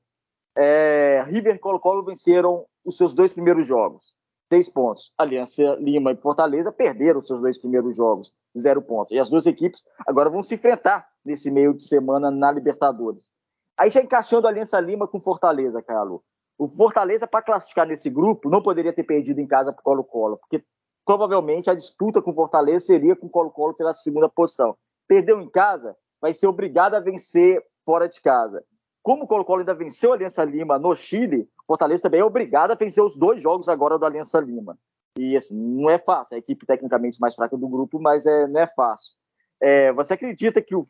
[0.56, 4.16] É, River e Colo-Colo venceram os seus dois primeiros jogos,
[4.52, 5.12] seis pontos.
[5.18, 9.12] Aliança Lima e Fortaleza perderam seus dois primeiros jogos, zero pontos.
[9.12, 13.28] E as duas equipes agora vão se enfrentar nesse meio de semana na Libertadores.
[13.76, 16.20] Aí já encaixando a Aliança Lima com Fortaleza, Carlos.
[16.56, 20.38] O Fortaleza, para classificar nesse grupo, não poderia ter perdido em casa para o Colo-Colo,
[20.38, 20.64] porque
[21.04, 24.76] provavelmente a disputa com Fortaleza seria com o Colo-Colo pela segunda posição.
[25.08, 28.64] Perdeu em casa, vai ser obrigado a vencer fora de casa.
[29.04, 32.70] Como o Colo-Colo ainda venceu a Aliança Lima no Chile, o Fortaleza também é obrigado
[32.70, 34.78] a vencer os dois jogos agora do Aliança Lima.
[35.18, 38.46] E assim, não é fácil, é a equipe tecnicamente mais fraca do grupo, mas é,
[38.48, 39.12] não é fácil.
[39.60, 40.82] É, você acredita que o.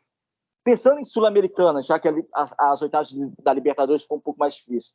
[0.63, 4.55] Pensando em Sul-Americana, já que a, a, as oitavas da Libertadores ficou um pouco mais
[4.55, 4.93] difícil,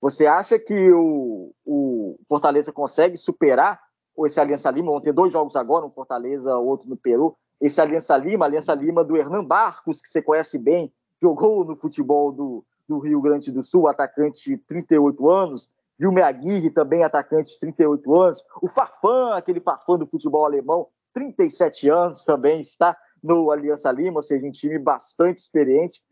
[0.00, 3.78] você acha que o, o Fortaleza consegue superar
[4.24, 4.90] esse Aliança Lima?
[4.90, 7.36] Vão ter dois jogos agora, um Fortaleza, outro no Peru.
[7.60, 12.32] Esse Aliança Lima, Aliança Lima do Hernan Barcos, que você conhece bem, jogou no futebol
[12.32, 15.70] do, do Rio Grande do Sul, atacante de 38 anos.
[15.98, 18.44] Vilme Aguirre, também atacante de 38 anos.
[18.60, 24.22] O Farfan, aquele Farfan do futebol alemão, 37 anos também, está no Aliança Lima, ou
[24.22, 26.02] seja, um time bastante experiente.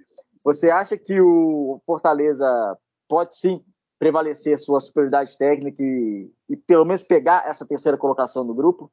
[0.44, 2.46] Você acha que o Fortaleza
[3.08, 3.62] pode sim
[3.98, 8.90] prevalecer sua superioridade técnica e, e, pelo menos pegar essa terceira colocação do grupo?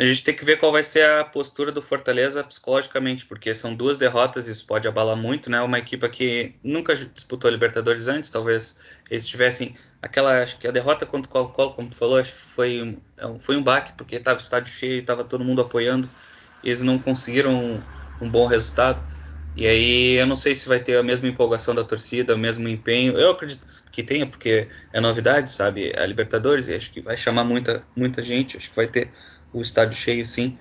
[0.00, 3.74] A gente tem que ver qual vai ser a postura do Fortaleza psicologicamente, porque são
[3.74, 5.60] duas derrotas e isso pode abalar muito, né?
[5.60, 8.78] Uma equipe que nunca disputou a Libertadores antes, talvez
[9.10, 12.40] eles tivessem aquela, acho que a derrota contra o Colo-Colo, como tu falou, acho que
[12.40, 16.10] foi, é foi um baque, porque estava estádio cheio estava todo mundo apoiando,
[16.64, 17.82] eles não conseguiram um,
[18.22, 19.04] um bom resultado.
[19.54, 22.68] E aí eu não sei se vai ter a mesma empolgação da torcida, o mesmo
[22.68, 23.18] empenho.
[23.18, 25.92] Eu acredito que tenha, porque é novidade, sabe?
[25.94, 29.10] A Libertadores, e acho que vai chamar muita, muita gente, acho que vai ter
[29.52, 30.58] o estádio cheio sim.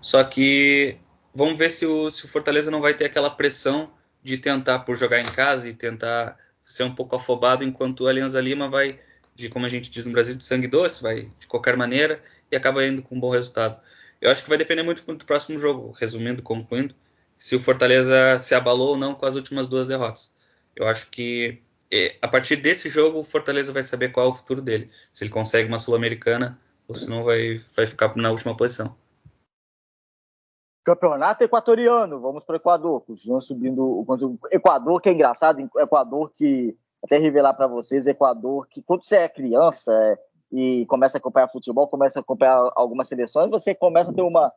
[0.00, 0.98] Só que
[1.34, 4.96] vamos ver se o, se o Fortaleza não vai ter aquela pressão de tentar por
[4.96, 9.00] jogar em casa e tentar ser um pouco afobado, enquanto o Alianza Lima vai,
[9.34, 12.56] de como a gente diz no Brasil, de sangue doce, vai de qualquer maneira e
[12.56, 13.80] acaba indo com um bom resultado.
[14.20, 16.94] Eu acho que vai depender muito do próximo jogo, resumindo, concluindo
[17.36, 20.34] se o Fortaleza se abalou ou não com as últimas duas derrotas.
[20.74, 24.34] Eu acho que é, a partir desse jogo o Fortaleza vai saber qual é o
[24.34, 24.90] futuro dele.
[25.12, 28.96] Se ele consegue uma Sul-Americana ou se não vai, vai ficar na última posição.
[30.82, 33.02] Campeonato equatoriano, vamos para o Equador.
[33.02, 36.74] Continuam subindo o Equador, que é engraçado, Equador que,
[37.04, 40.18] até revelar para vocês, Equador que quando você é criança é,
[40.50, 44.50] e começa a acompanhar futebol, começa a acompanhar algumas seleções, você começa a ter uma,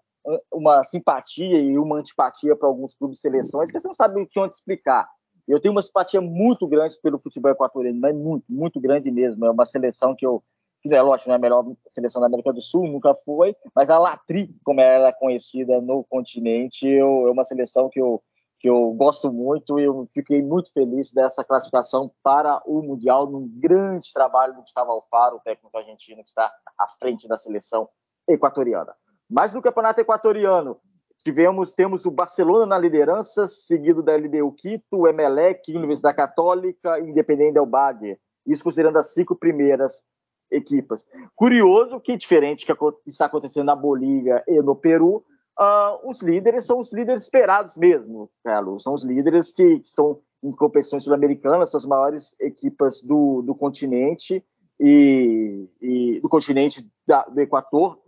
[0.50, 4.26] uma simpatia e uma antipatia para alguns clubes e seleções que você não sabe o
[4.26, 5.10] que onde explicar.
[5.46, 9.46] Eu tenho uma simpatia muito grande pelo futebol equatoriano, mas muito, muito grande mesmo.
[9.46, 10.41] É uma seleção que eu,
[10.82, 13.89] que é lógico, não é a melhor seleção da América do Sul, nunca foi, mas
[13.89, 18.22] a Latri, como ela é conhecida no continente, eu, é uma seleção que eu,
[18.60, 23.48] que eu gosto muito e eu fiquei muito feliz dessa classificação para o Mundial, num
[23.48, 27.88] grande trabalho do Gustavo Alfaro, o técnico argentino que está à frente da seleção
[28.28, 28.94] equatoriana.
[29.30, 30.78] Mas no campeonato equatoriano,
[31.24, 37.10] tivemos, temos o Barcelona na liderança, seguido da LDU Quito, o Emelec, Universidade Católica e
[37.10, 38.20] Independente Del Valle.
[38.46, 40.04] Isso considerando as cinco primeiras
[40.51, 41.05] equipas.
[41.35, 42.73] Curioso que, diferente que
[43.07, 45.23] está acontecendo na Bolívia e no Peru,
[45.59, 48.83] uh, os líderes são os líderes esperados mesmo, Carlos.
[48.83, 53.55] São os líderes que, que estão em competições sul-americanas, são as maiores equipas do, do
[53.55, 54.43] continente
[54.79, 57.99] e, e do continente da, do Equador,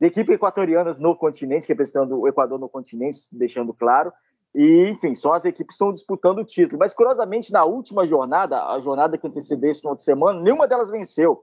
[0.00, 4.12] de equipe equatorianas no continente, representando o Equador no continente, deixando claro.
[4.54, 6.78] E, enfim, são as equipes estão disputando o título.
[6.78, 10.90] Mas, curiosamente, na última jornada, a jornada que antecedeu esse final de semana, nenhuma delas
[10.90, 11.42] venceu.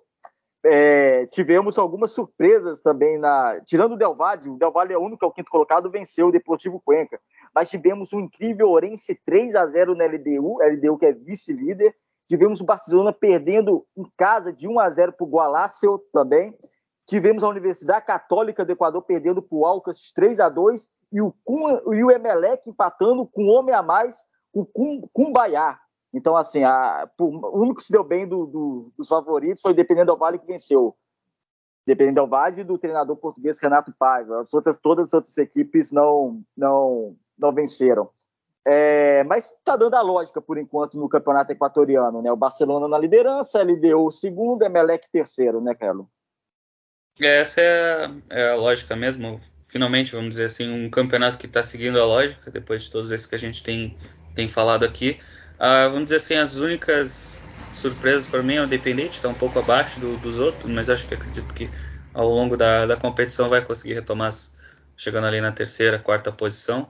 [0.66, 3.60] É, tivemos algumas surpresas também na.
[3.66, 6.28] Tirando o Del Valle, o Del Valle é o único é o quinto colocado, venceu
[6.28, 7.20] o Deportivo Cuenca.
[7.54, 11.94] Mas tivemos um incrível Orense 3 a 0 na LDU, LDU que é vice-líder.
[12.26, 16.58] Tivemos o Barcelona perdendo em casa de 1 a 0 para o Gualáceo também.
[17.06, 21.34] Tivemos a Universidade Católica do Equador perdendo para o Alcas 3 a 2 e o,
[21.94, 24.16] e o Emelec empatando com um homem a mais,
[24.54, 24.66] o
[25.12, 25.78] Cumbaiá.
[26.14, 30.14] Então, assim, a, o único que se deu bem do, do, dos favoritos foi Dependendo
[30.14, 30.96] do Vale que venceu.
[31.86, 34.42] Dependendo do Vale e do treinador português Renato Paiva.
[34.42, 38.10] As outras, todas as outras equipes não, não, não venceram.
[38.66, 42.32] É, mas está dando a lógica por enquanto no campeonato equatoriano, né?
[42.32, 46.06] O Barcelona na liderança, a LDU segundo, Emelec terceiro, né, Carlos?
[47.20, 49.40] Essa é a, é a, lógica mesmo.
[49.68, 53.26] Finalmente, vamos dizer assim, um campeonato que está seguindo a lógica, depois de todos esses
[53.26, 53.98] que a gente tem,
[54.34, 55.20] tem falado aqui.
[55.58, 59.60] Ah, vamos dizer assim, as únicas surpresas para mim é o Independente, está um pouco
[59.60, 61.72] abaixo do, dos outros, mas acho que acredito que
[62.14, 64.32] ao longo da, da competição vai conseguir retomar,
[64.96, 66.90] chegando ali na terceira, quarta posição.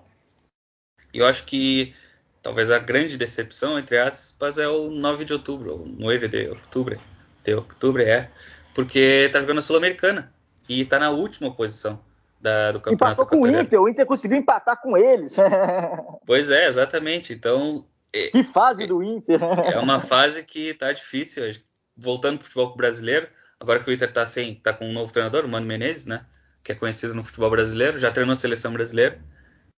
[1.13, 1.95] E eu acho que
[2.41, 6.99] talvez a grande decepção, entre aspas, é o 9 de outubro, o 9 de outubro,
[7.43, 8.29] de outubro é,
[8.73, 10.33] porque está jogando a Sul-Americana
[10.67, 12.03] e está na última posição
[12.41, 13.21] da, do campeonato.
[13.21, 15.35] Empatou com o Inter, o Inter conseguiu empatar com eles.
[16.27, 17.31] pois é, exatamente.
[17.31, 19.41] Então é, que fase do Inter.
[19.43, 21.43] É uma fase que tá difícil.
[21.97, 23.27] Voltando pro futebol brasileiro,
[23.59, 26.25] agora que o Inter tá sem, tá com um novo treinador, o Mano Menezes, né?
[26.63, 29.19] Que é conhecido no futebol brasileiro, já treinou a seleção brasileira.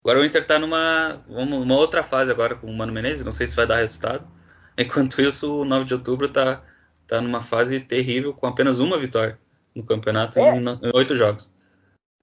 [0.04, 3.46] Agora o Inter tá numa uma outra fase agora com o Mano Menezes, não sei
[3.46, 4.26] se vai dar resultado.
[4.76, 6.62] Enquanto isso, o 9 de outubro tá,
[7.06, 9.38] tá numa fase terrível, com apenas uma vitória
[9.74, 10.56] no campeonato é.
[10.56, 11.50] em oito jogos.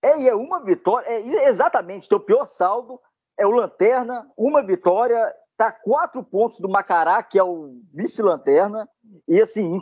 [0.03, 2.99] É, e é uma vitória, é exatamente, o pior saldo
[3.37, 8.89] é o Lanterna, uma vitória está quatro pontos do Macará, que é o vice-lanterna,
[9.27, 9.79] e assim,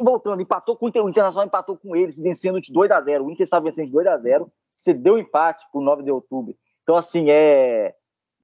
[0.00, 3.44] voltando, empatou com o Internacional, empatou com eles, vencendo de 2 a 0 O Inter
[3.44, 6.54] estava vencendo de 2 a 0 você deu empate para o 9 de outubro.
[6.82, 7.94] Então, assim, é.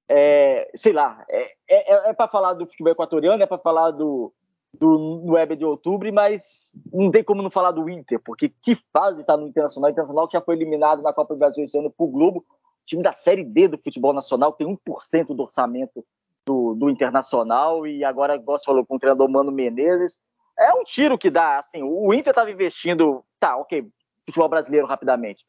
[0.07, 4.33] é sei lá, é, é, é para falar do futebol equatoriano, é para falar do,
[4.73, 9.21] do Web de outubro, mas não tem como não falar do Inter, porque que fase
[9.21, 9.89] está no Internacional?
[9.89, 12.45] O Internacional que já foi eliminado na Copa do Brasil esse ano por Globo,
[12.85, 16.05] time da Série D do futebol nacional, tem 1% do orçamento
[16.45, 20.17] do, do Internacional e agora, igual você falou, com o treinador Mano Menezes.
[20.57, 23.85] É um tiro que dá, assim, o Inter estava investindo, tá, ok,
[24.25, 25.43] futebol brasileiro rapidamente,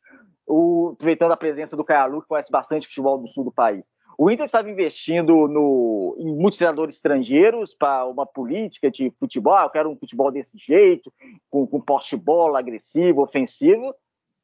[0.46, 3.86] o, aproveitando a presença do Caialu, que conhece bastante futebol do sul do país.
[4.18, 9.54] O Inter estava investindo no, em muitos treinadores estrangeiros para uma política de futebol.
[9.54, 11.12] Ah, eu quero um futebol desse jeito,
[11.50, 13.94] com, com poste-bola, agressivo, ofensivo.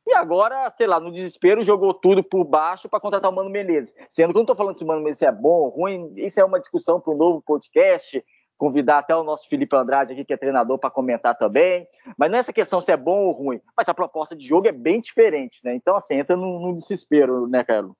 [0.07, 3.95] E agora, sei lá, no desespero, jogou tudo por baixo para contratar o Mano Menezes.
[4.11, 6.41] Sendo que eu não estou falando se o Mano Menezes é bom ou ruim, isso
[6.41, 8.23] é uma discussão para um novo podcast.
[8.59, 11.87] Convidar até o nosso Felipe Andrade aqui, que é treinador, para comentar também.
[12.17, 14.69] Mas não é essa questão se é bom ou ruim, mas a proposta de jogo
[14.69, 15.75] é bem diferente, né?
[15.75, 17.95] Então, assim, entra no, no desespero, né, Carlos?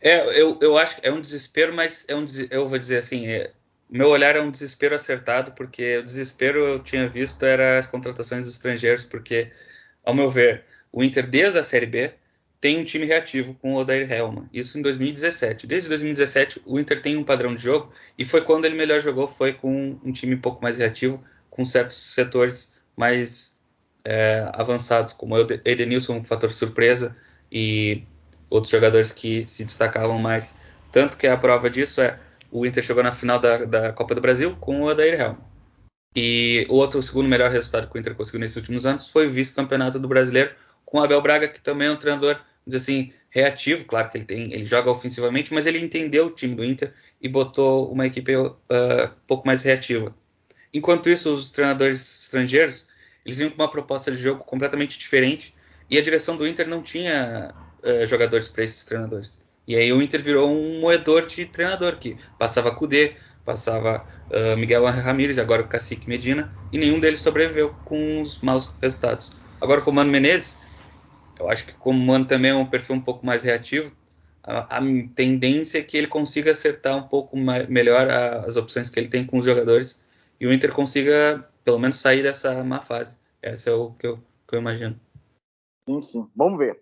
[0.00, 3.26] É, eu, eu acho que é um desespero, mas é um, eu vou dizer assim,
[3.26, 3.52] é,
[3.88, 8.46] meu olhar é um desespero acertado, porque o desespero eu tinha visto era as contratações
[8.46, 9.52] dos estrangeiros, porque,
[10.02, 12.12] ao meu ver, o Inter, desde a Série B,
[12.60, 14.48] tem um time reativo com o Odair Helman.
[14.52, 15.66] Isso em 2017.
[15.66, 19.26] Desde 2017, o Inter tem um padrão de jogo e foi quando ele melhor jogou,
[19.26, 23.58] foi com um time um pouco mais reativo, com certos setores mais
[24.04, 27.16] é, avançados, como o Edenilson, um fator surpresa,
[27.50, 28.02] e
[28.48, 30.56] outros jogadores que se destacavam mais.
[30.92, 32.18] Tanto que a prova disso é
[32.50, 35.38] o Inter chegou na final da, da Copa do Brasil com o Odair Helman.
[36.14, 39.26] E o outro, o segundo melhor resultado que o Inter conseguiu nesses últimos anos foi
[39.26, 40.54] o vice-campeonato do Brasileiro
[40.92, 42.38] com o Abel Braga, que também é um treinador,
[42.70, 46.62] assim, reativo, claro que ele tem, ele joga ofensivamente, mas ele entendeu o time do
[46.62, 50.14] Inter e botou uma equipe uh, um pouco mais reativa.
[50.72, 52.86] Enquanto isso, os treinadores estrangeiros,
[53.24, 55.54] eles vinham com uma proposta de jogo completamente diferente
[55.88, 59.40] e a direção do Inter não tinha uh, jogadores para esses treinadores.
[59.66, 63.14] E aí o Inter virou um moedor de treinador que passava Kudê,
[63.46, 68.74] passava uh, Miguel Ramírez, agora o Cacique Medina, e nenhum deles sobreviveu com os maus
[68.82, 69.32] resultados.
[69.58, 70.60] Agora com o Mano Menezes,
[71.42, 73.94] eu acho que como o Mano também é um perfil um pouco mais reativo,
[74.42, 74.80] a, a
[75.14, 79.08] tendência é que ele consiga acertar um pouco mais, melhor a, as opções que ele
[79.08, 80.04] tem com os jogadores
[80.40, 83.16] e o Inter consiga pelo menos sair dessa má fase.
[83.40, 84.16] Essa é o que eu,
[84.48, 84.98] que eu imagino.
[85.88, 86.28] Sim, sim.
[86.34, 86.80] Vamos ver.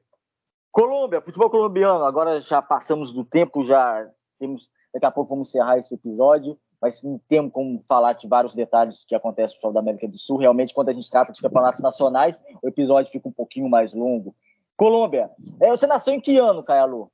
[0.73, 2.05] Colômbia, futebol colombiano.
[2.05, 4.09] Agora já passamos do tempo, já
[4.39, 4.71] temos.
[4.93, 9.05] Daqui a pouco vamos encerrar esse episódio, mas não temos como falar de vários detalhes
[9.05, 10.37] que acontecem no futebol da América do Sul.
[10.37, 14.35] Realmente, quando a gente trata de campeonatos nacionais, o episódio fica um pouquinho mais longo.
[14.81, 15.31] Colômbia.
[15.61, 17.13] É, você nasceu em que ano, Caialu?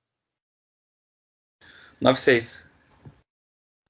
[2.00, 2.64] 96.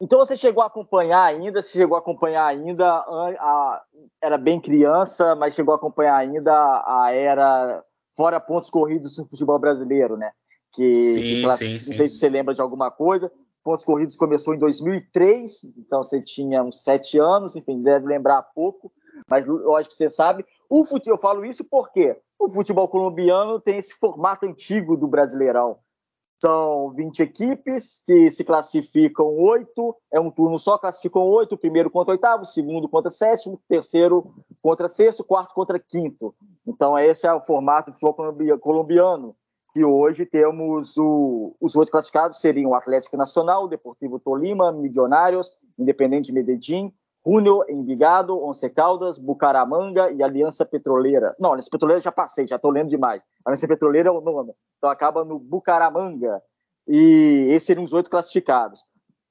[0.01, 3.83] Então você chegou a acompanhar ainda, você chegou a acompanhar ainda, a, a,
[4.23, 6.55] era bem criança, mas chegou a acompanhar ainda
[6.87, 7.85] a era
[8.17, 10.33] fora pontos corridos no futebol brasileiro, né?
[10.73, 11.59] Que, sim, que class...
[11.59, 11.95] sim, não sim.
[11.97, 13.31] sei se você lembra de alguma coisa.
[13.63, 18.91] Pontos corridos começou em 2003, então você tinha uns sete anos, enfim, deve lembrar pouco,
[19.29, 20.47] mas lógico que você sabe.
[20.69, 25.79] O futebol, eu falo isso porque o futebol colombiano tem esse formato antigo do Brasileirão.
[26.41, 32.13] São 20 equipes que se classificam oito, é um turno só, classificam oito, primeiro contra
[32.13, 36.35] oitavo, segundo contra sétimo, terceiro contra sexto, quarto contra quinto.
[36.67, 39.35] Então esse é o formato do futebol colombiano,
[39.73, 45.51] que hoje temos o, os oito classificados seriam o Atlético Nacional, o Deportivo Tolima, Milionários,
[45.79, 46.93] Independente Medellín,
[47.27, 51.35] Júnior, Envigado, Once Caldas, Bucaramanga e Aliança Petroleira.
[51.41, 53.27] Não, Aliança Petroleira já passei, já estou lendo demais.
[53.45, 54.53] Aliança Petroleira é o nome.
[54.79, 56.41] Então acaba no Bucaramanga.
[56.87, 58.85] E esses seriam os oito classificados.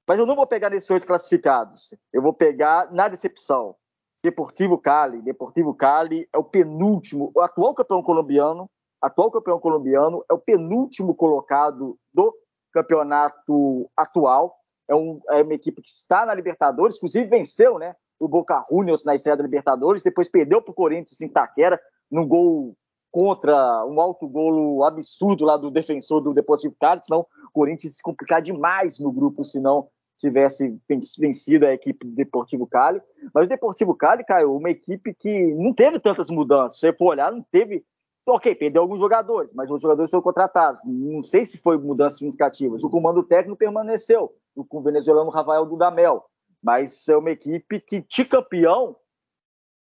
[0.06, 1.96] Mas eu não vou pegar nesses oito classificados.
[2.12, 3.78] Eu vou pegar na decepção.
[4.22, 5.22] Deportivo Cali.
[5.22, 8.70] Deportivo Cali é o penúltimo, o atual campeão colombiano.
[9.02, 12.36] Atual campeão colombiano é o penúltimo colocado do
[12.74, 14.54] campeonato atual
[14.88, 19.04] é, um, é uma equipe que está na Libertadores, inclusive venceu né, o Boca Juniors
[19.04, 21.80] na estreia da Libertadores, depois perdeu para o Corinthians em Taquera,
[22.10, 22.76] num gol
[23.12, 28.04] contra um alto golo absurdo lá do defensor do Deportivo Cali, senão o Corinthians se
[28.04, 30.78] complicar demais no grupo, se não tivesse
[31.18, 33.02] vencido a equipe do Deportivo Cali.
[33.34, 36.80] Mas o Deportivo Cali, caiu uma equipe que não teve tantas mudanças.
[36.80, 37.86] Se você for olhar, não teve
[38.28, 40.82] Ok, perdeu alguns jogadores, mas os jogadores foram contratados.
[40.84, 42.84] Não sei se foi mudanças significativas.
[42.84, 44.34] O comando técnico permaneceu,
[44.68, 46.26] com o venezuelano Rafael Dudamel.
[46.62, 48.96] Mas é uma equipe que, de campeão,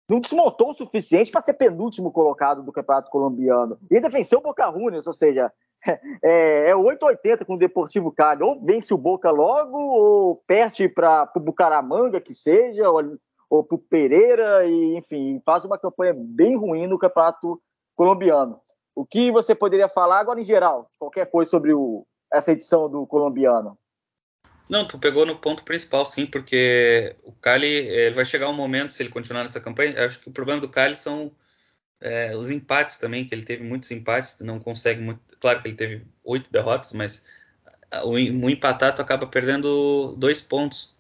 [0.07, 3.79] não desmontou o suficiente para ser penúltimo colocado do Campeonato Colombiano.
[3.91, 5.51] E ainda venceu o Boca Juniors, ou seja,
[6.23, 8.43] é, é 880 com o Deportivo Cali.
[8.43, 13.17] Ou vence o Boca logo, ou perde para o Bucaramanga, que seja, ou,
[13.49, 17.74] ou para o Pereira, e, enfim, faz uma campanha bem ruim no Campeonato colombiano.
[17.97, 23.07] O que você poderia falar agora em geral, qualquer coisa sobre o, essa edição do
[23.07, 23.79] colombiano?
[24.69, 28.93] Não, tu pegou no ponto principal, sim, porque o Cali ele vai chegar um momento,
[28.93, 31.31] se ele continuar nessa campanha, acho que o problema do Cali são
[32.01, 35.21] é, os empates também, que ele teve muitos empates, não consegue muito.
[35.39, 37.25] Claro que ele teve oito derrotas, mas
[38.03, 40.97] o, o empatado acaba perdendo dois pontos.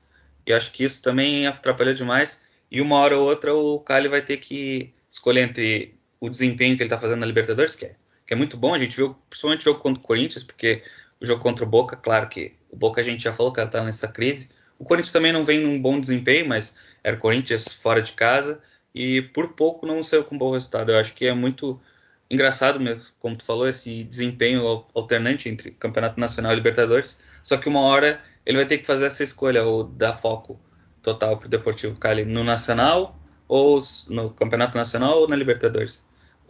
[0.46, 2.42] E acho que isso também atrapalhou demais.
[2.70, 6.82] E uma hora ou outra o Cali vai ter que escolher entre o desempenho que
[6.82, 7.94] ele está fazendo na Libertadores, que é,
[8.26, 8.74] que é muito bom.
[8.74, 10.82] A gente viu principalmente o jogo contra o Corinthians, porque
[11.20, 13.68] o jogo contra o Boca, claro que o Boca a gente já falou que ela
[13.68, 14.50] está nessa crise.
[14.78, 18.60] O Corinthians também não vem num bom desempenho, mas era o Corinthians fora de casa
[18.94, 20.92] e por pouco não saiu com um bom resultado.
[20.92, 21.78] Eu acho que é muito
[22.30, 27.18] engraçado mesmo, como tu falou, esse desempenho alternante entre Campeonato Nacional e Libertadores.
[27.42, 30.58] Só que uma hora ele vai ter que fazer essa escolha, ou dar foco
[31.02, 36.04] total para o Deportivo Cali no Nacional, ou no Campeonato Nacional ou na Libertadores.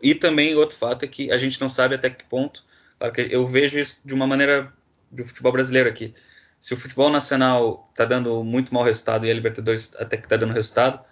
[0.04, 2.62] E também outro fato é que a gente não sabe até que ponto.
[2.98, 4.70] Claro que eu vejo isso de uma maneira
[5.10, 6.14] do futebol brasileiro aqui.
[6.60, 10.36] Se o futebol nacional está dando muito mau resultado e a Libertadores até que está
[10.36, 11.02] dando resultado,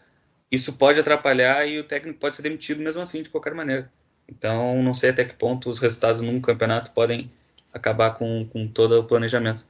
[0.50, 3.90] isso pode atrapalhar e o técnico pode ser demitido mesmo assim, de qualquer maneira.
[4.28, 7.32] Então, não sei até que ponto os resultados num campeonato podem
[7.72, 9.66] acabar com, com todo o planejamento.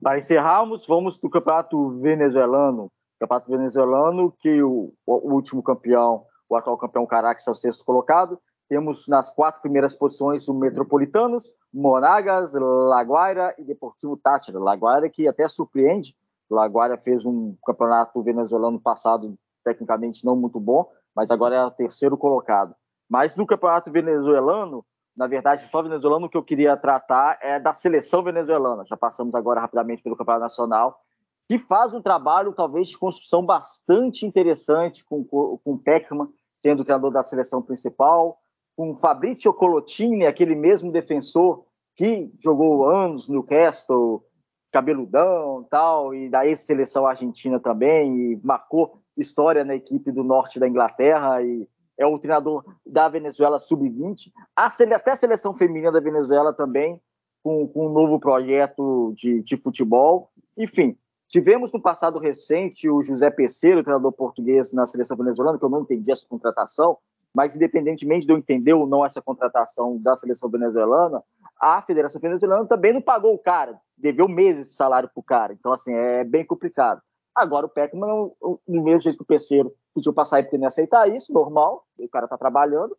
[0.00, 2.90] Para encerrarmos, vamos do campeonato venezuelano.
[3.20, 8.38] Campeonato venezuelano que o, o último campeão o atual campeão Caracas é o sexto colocado.
[8.68, 14.58] Temos nas quatro primeiras posições o Metropolitanos, Monagas, Laguaira e Deportivo Tátira.
[14.58, 16.16] Laguaira que até surpreende.
[16.50, 22.16] Laguaira fez um campeonato venezuelano passado tecnicamente não muito bom, mas agora é o terceiro
[22.16, 22.74] colocado.
[23.08, 24.84] Mas no campeonato venezuelano,
[25.16, 28.84] na verdade, só venezuelano que eu queria tratar é da seleção venezuelana.
[28.84, 31.00] Já passamos agora rapidamente pelo campeonato nacional
[31.48, 36.84] que faz um trabalho, talvez, de construção bastante interessante com, com o Peckman, sendo o
[36.84, 38.38] treinador da seleção principal,
[38.76, 44.22] com Fabrizio Colotini, aquele mesmo defensor que jogou anos no Newcastle,
[44.70, 50.68] cabeludão tal, e da ex-seleção argentina também, e marcou história na equipe do norte da
[50.68, 51.66] Inglaterra, e
[51.98, 57.00] é o treinador da Venezuela sub-20, até a seleção feminina da Venezuela também,
[57.42, 60.30] com, com um novo projeto de, de futebol.
[60.58, 60.98] Enfim,
[61.28, 65.80] Tivemos no passado recente o José Peceiro, treinador português na seleção venezuelana, que eu não
[65.80, 66.98] entendi essa contratação,
[67.34, 71.22] mas independentemente de eu entender ou não essa contratação da seleção venezuelana,
[71.60, 75.52] a Federação Venezuelana também não pagou o cara, deveu meses de salário para o cara.
[75.52, 77.00] Então, assim, é bem complicado.
[77.34, 78.30] Agora, o Peckman,
[78.66, 82.08] no mesmo jeito que o Peceiro pediu para sair porque não aceitar isso, normal, o
[82.08, 82.96] cara está trabalhando.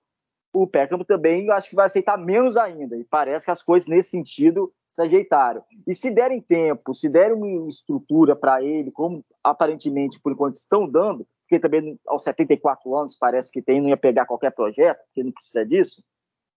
[0.54, 2.96] O Peckman também, acho que vai aceitar menos ainda.
[2.96, 5.64] E parece que as coisas nesse sentido se ajeitaram.
[5.86, 10.90] E se derem tempo, se derem uma estrutura para ele, como aparentemente por enquanto estão
[10.90, 15.24] dando, porque também aos 74 anos parece que tem, não ia pegar qualquer projeto, porque
[15.24, 16.04] não precisa disso,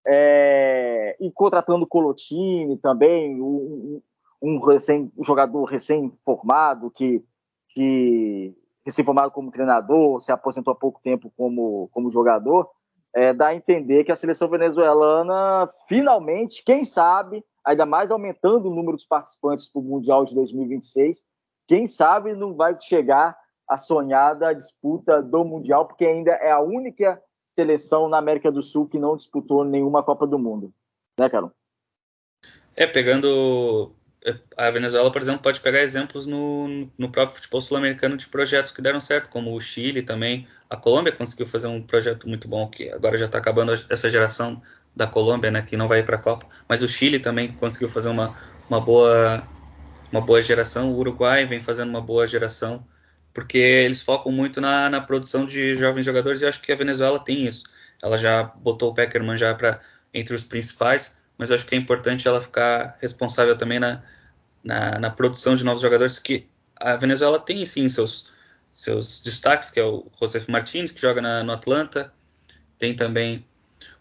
[0.06, 4.00] é, e contratando Colotini também, um,
[4.40, 7.22] um, recém, um jogador recém-formado que,
[7.68, 8.54] que
[8.86, 12.70] recém-formado como treinador, se aposentou há pouco tempo como, como jogador,
[13.14, 18.74] é, dá a entender que a seleção venezuelana finalmente, quem sabe, ainda mais aumentando o
[18.74, 21.22] número de participantes para o Mundial de 2026,
[21.66, 23.36] quem sabe não vai chegar
[23.68, 28.88] a sonhada disputa do Mundial, porque ainda é a única seleção na América do Sul
[28.88, 30.72] que não disputou nenhuma Copa do Mundo.
[31.18, 31.52] Né, Carol?
[32.74, 33.94] É, pegando
[34.56, 38.82] a Venezuela, por exemplo, pode pegar exemplos no, no próprio futebol sul-americano de projetos que
[38.82, 40.46] deram certo, como o Chile também.
[40.68, 44.60] A Colômbia conseguiu fazer um projeto muito bom, que agora já está acabando essa geração
[44.94, 46.46] da Colômbia, né, que não vai para a Copa.
[46.68, 48.36] Mas o Chile também conseguiu fazer uma,
[48.68, 49.42] uma, boa,
[50.10, 50.92] uma boa geração.
[50.92, 52.86] O Uruguai vem fazendo uma boa geração,
[53.32, 57.18] porque eles focam muito na, na produção de jovens jogadores e acho que a Venezuela
[57.18, 57.64] tem isso.
[58.02, 59.80] Ela já botou o Peckerman já para
[60.12, 64.02] entre os principais mas acho que é importante ela ficar responsável também na,
[64.62, 68.26] na, na produção de novos jogadores, que a Venezuela tem sim seus,
[68.74, 72.12] seus destaques, que é o José Martins, que joga na, no Atlanta,
[72.78, 73.46] tem também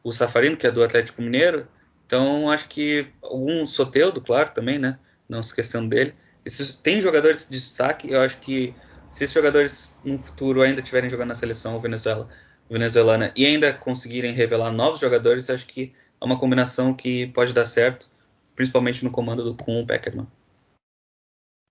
[0.04, 1.68] o Safarino, que é do Atlético Mineiro,
[2.06, 4.98] então acho que algum Soteudo, claro, também, né?
[5.28, 6.16] Não esquecendo dele.
[6.44, 8.74] Esses, tem jogadores de destaque, eu acho que
[9.08, 12.28] se esses jogadores no futuro ainda estiverem jogando na seleção Venezuela,
[12.70, 17.66] venezuelana e ainda conseguirem revelar novos jogadores, acho que é uma combinação que pode dar
[17.66, 18.10] certo,
[18.56, 20.28] principalmente no comando do, com o Peckerman.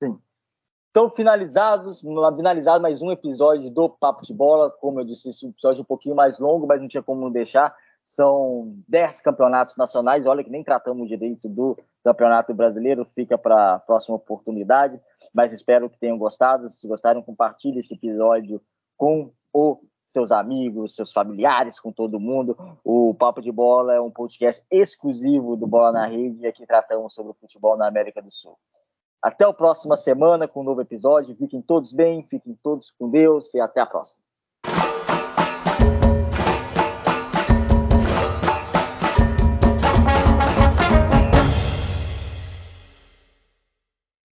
[0.02, 0.18] Sim.
[0.90, 4.70] Então, finalizados, finalizado mais um episódio do Papo de Bola.
[4.70, 7.76] Como eu disse, esse episódio é um pouquinho mais longo, mas não tinha como deixar.
[8.08, 10.24] São 10 campeonatos nacionais.
[10.24, 14.98] Olha que nem tratamos direito do Campeonato Brasileiro, fica para a próxima oportunidade.
[15.30, 16.70] Mas espero que tenham gostado.
[16.70, 18.62] Se gostaram, compartilhe esse episódio
[18.96, 22.56] com o seus amigos, seus familiares, com todo mundo.
[22.82, 27.12] O Papo de Bola é um podcast exclusivo do Bola na Rede e aqui tratamos
[27.12, 28.56] sobre o futebol na América do Sul.
[29.20, 31.36] Até a próxima semana com um novo episódio.
[31.36, 34.27] Fiquem todos bem, fiquem todos com Deus e até a próxima.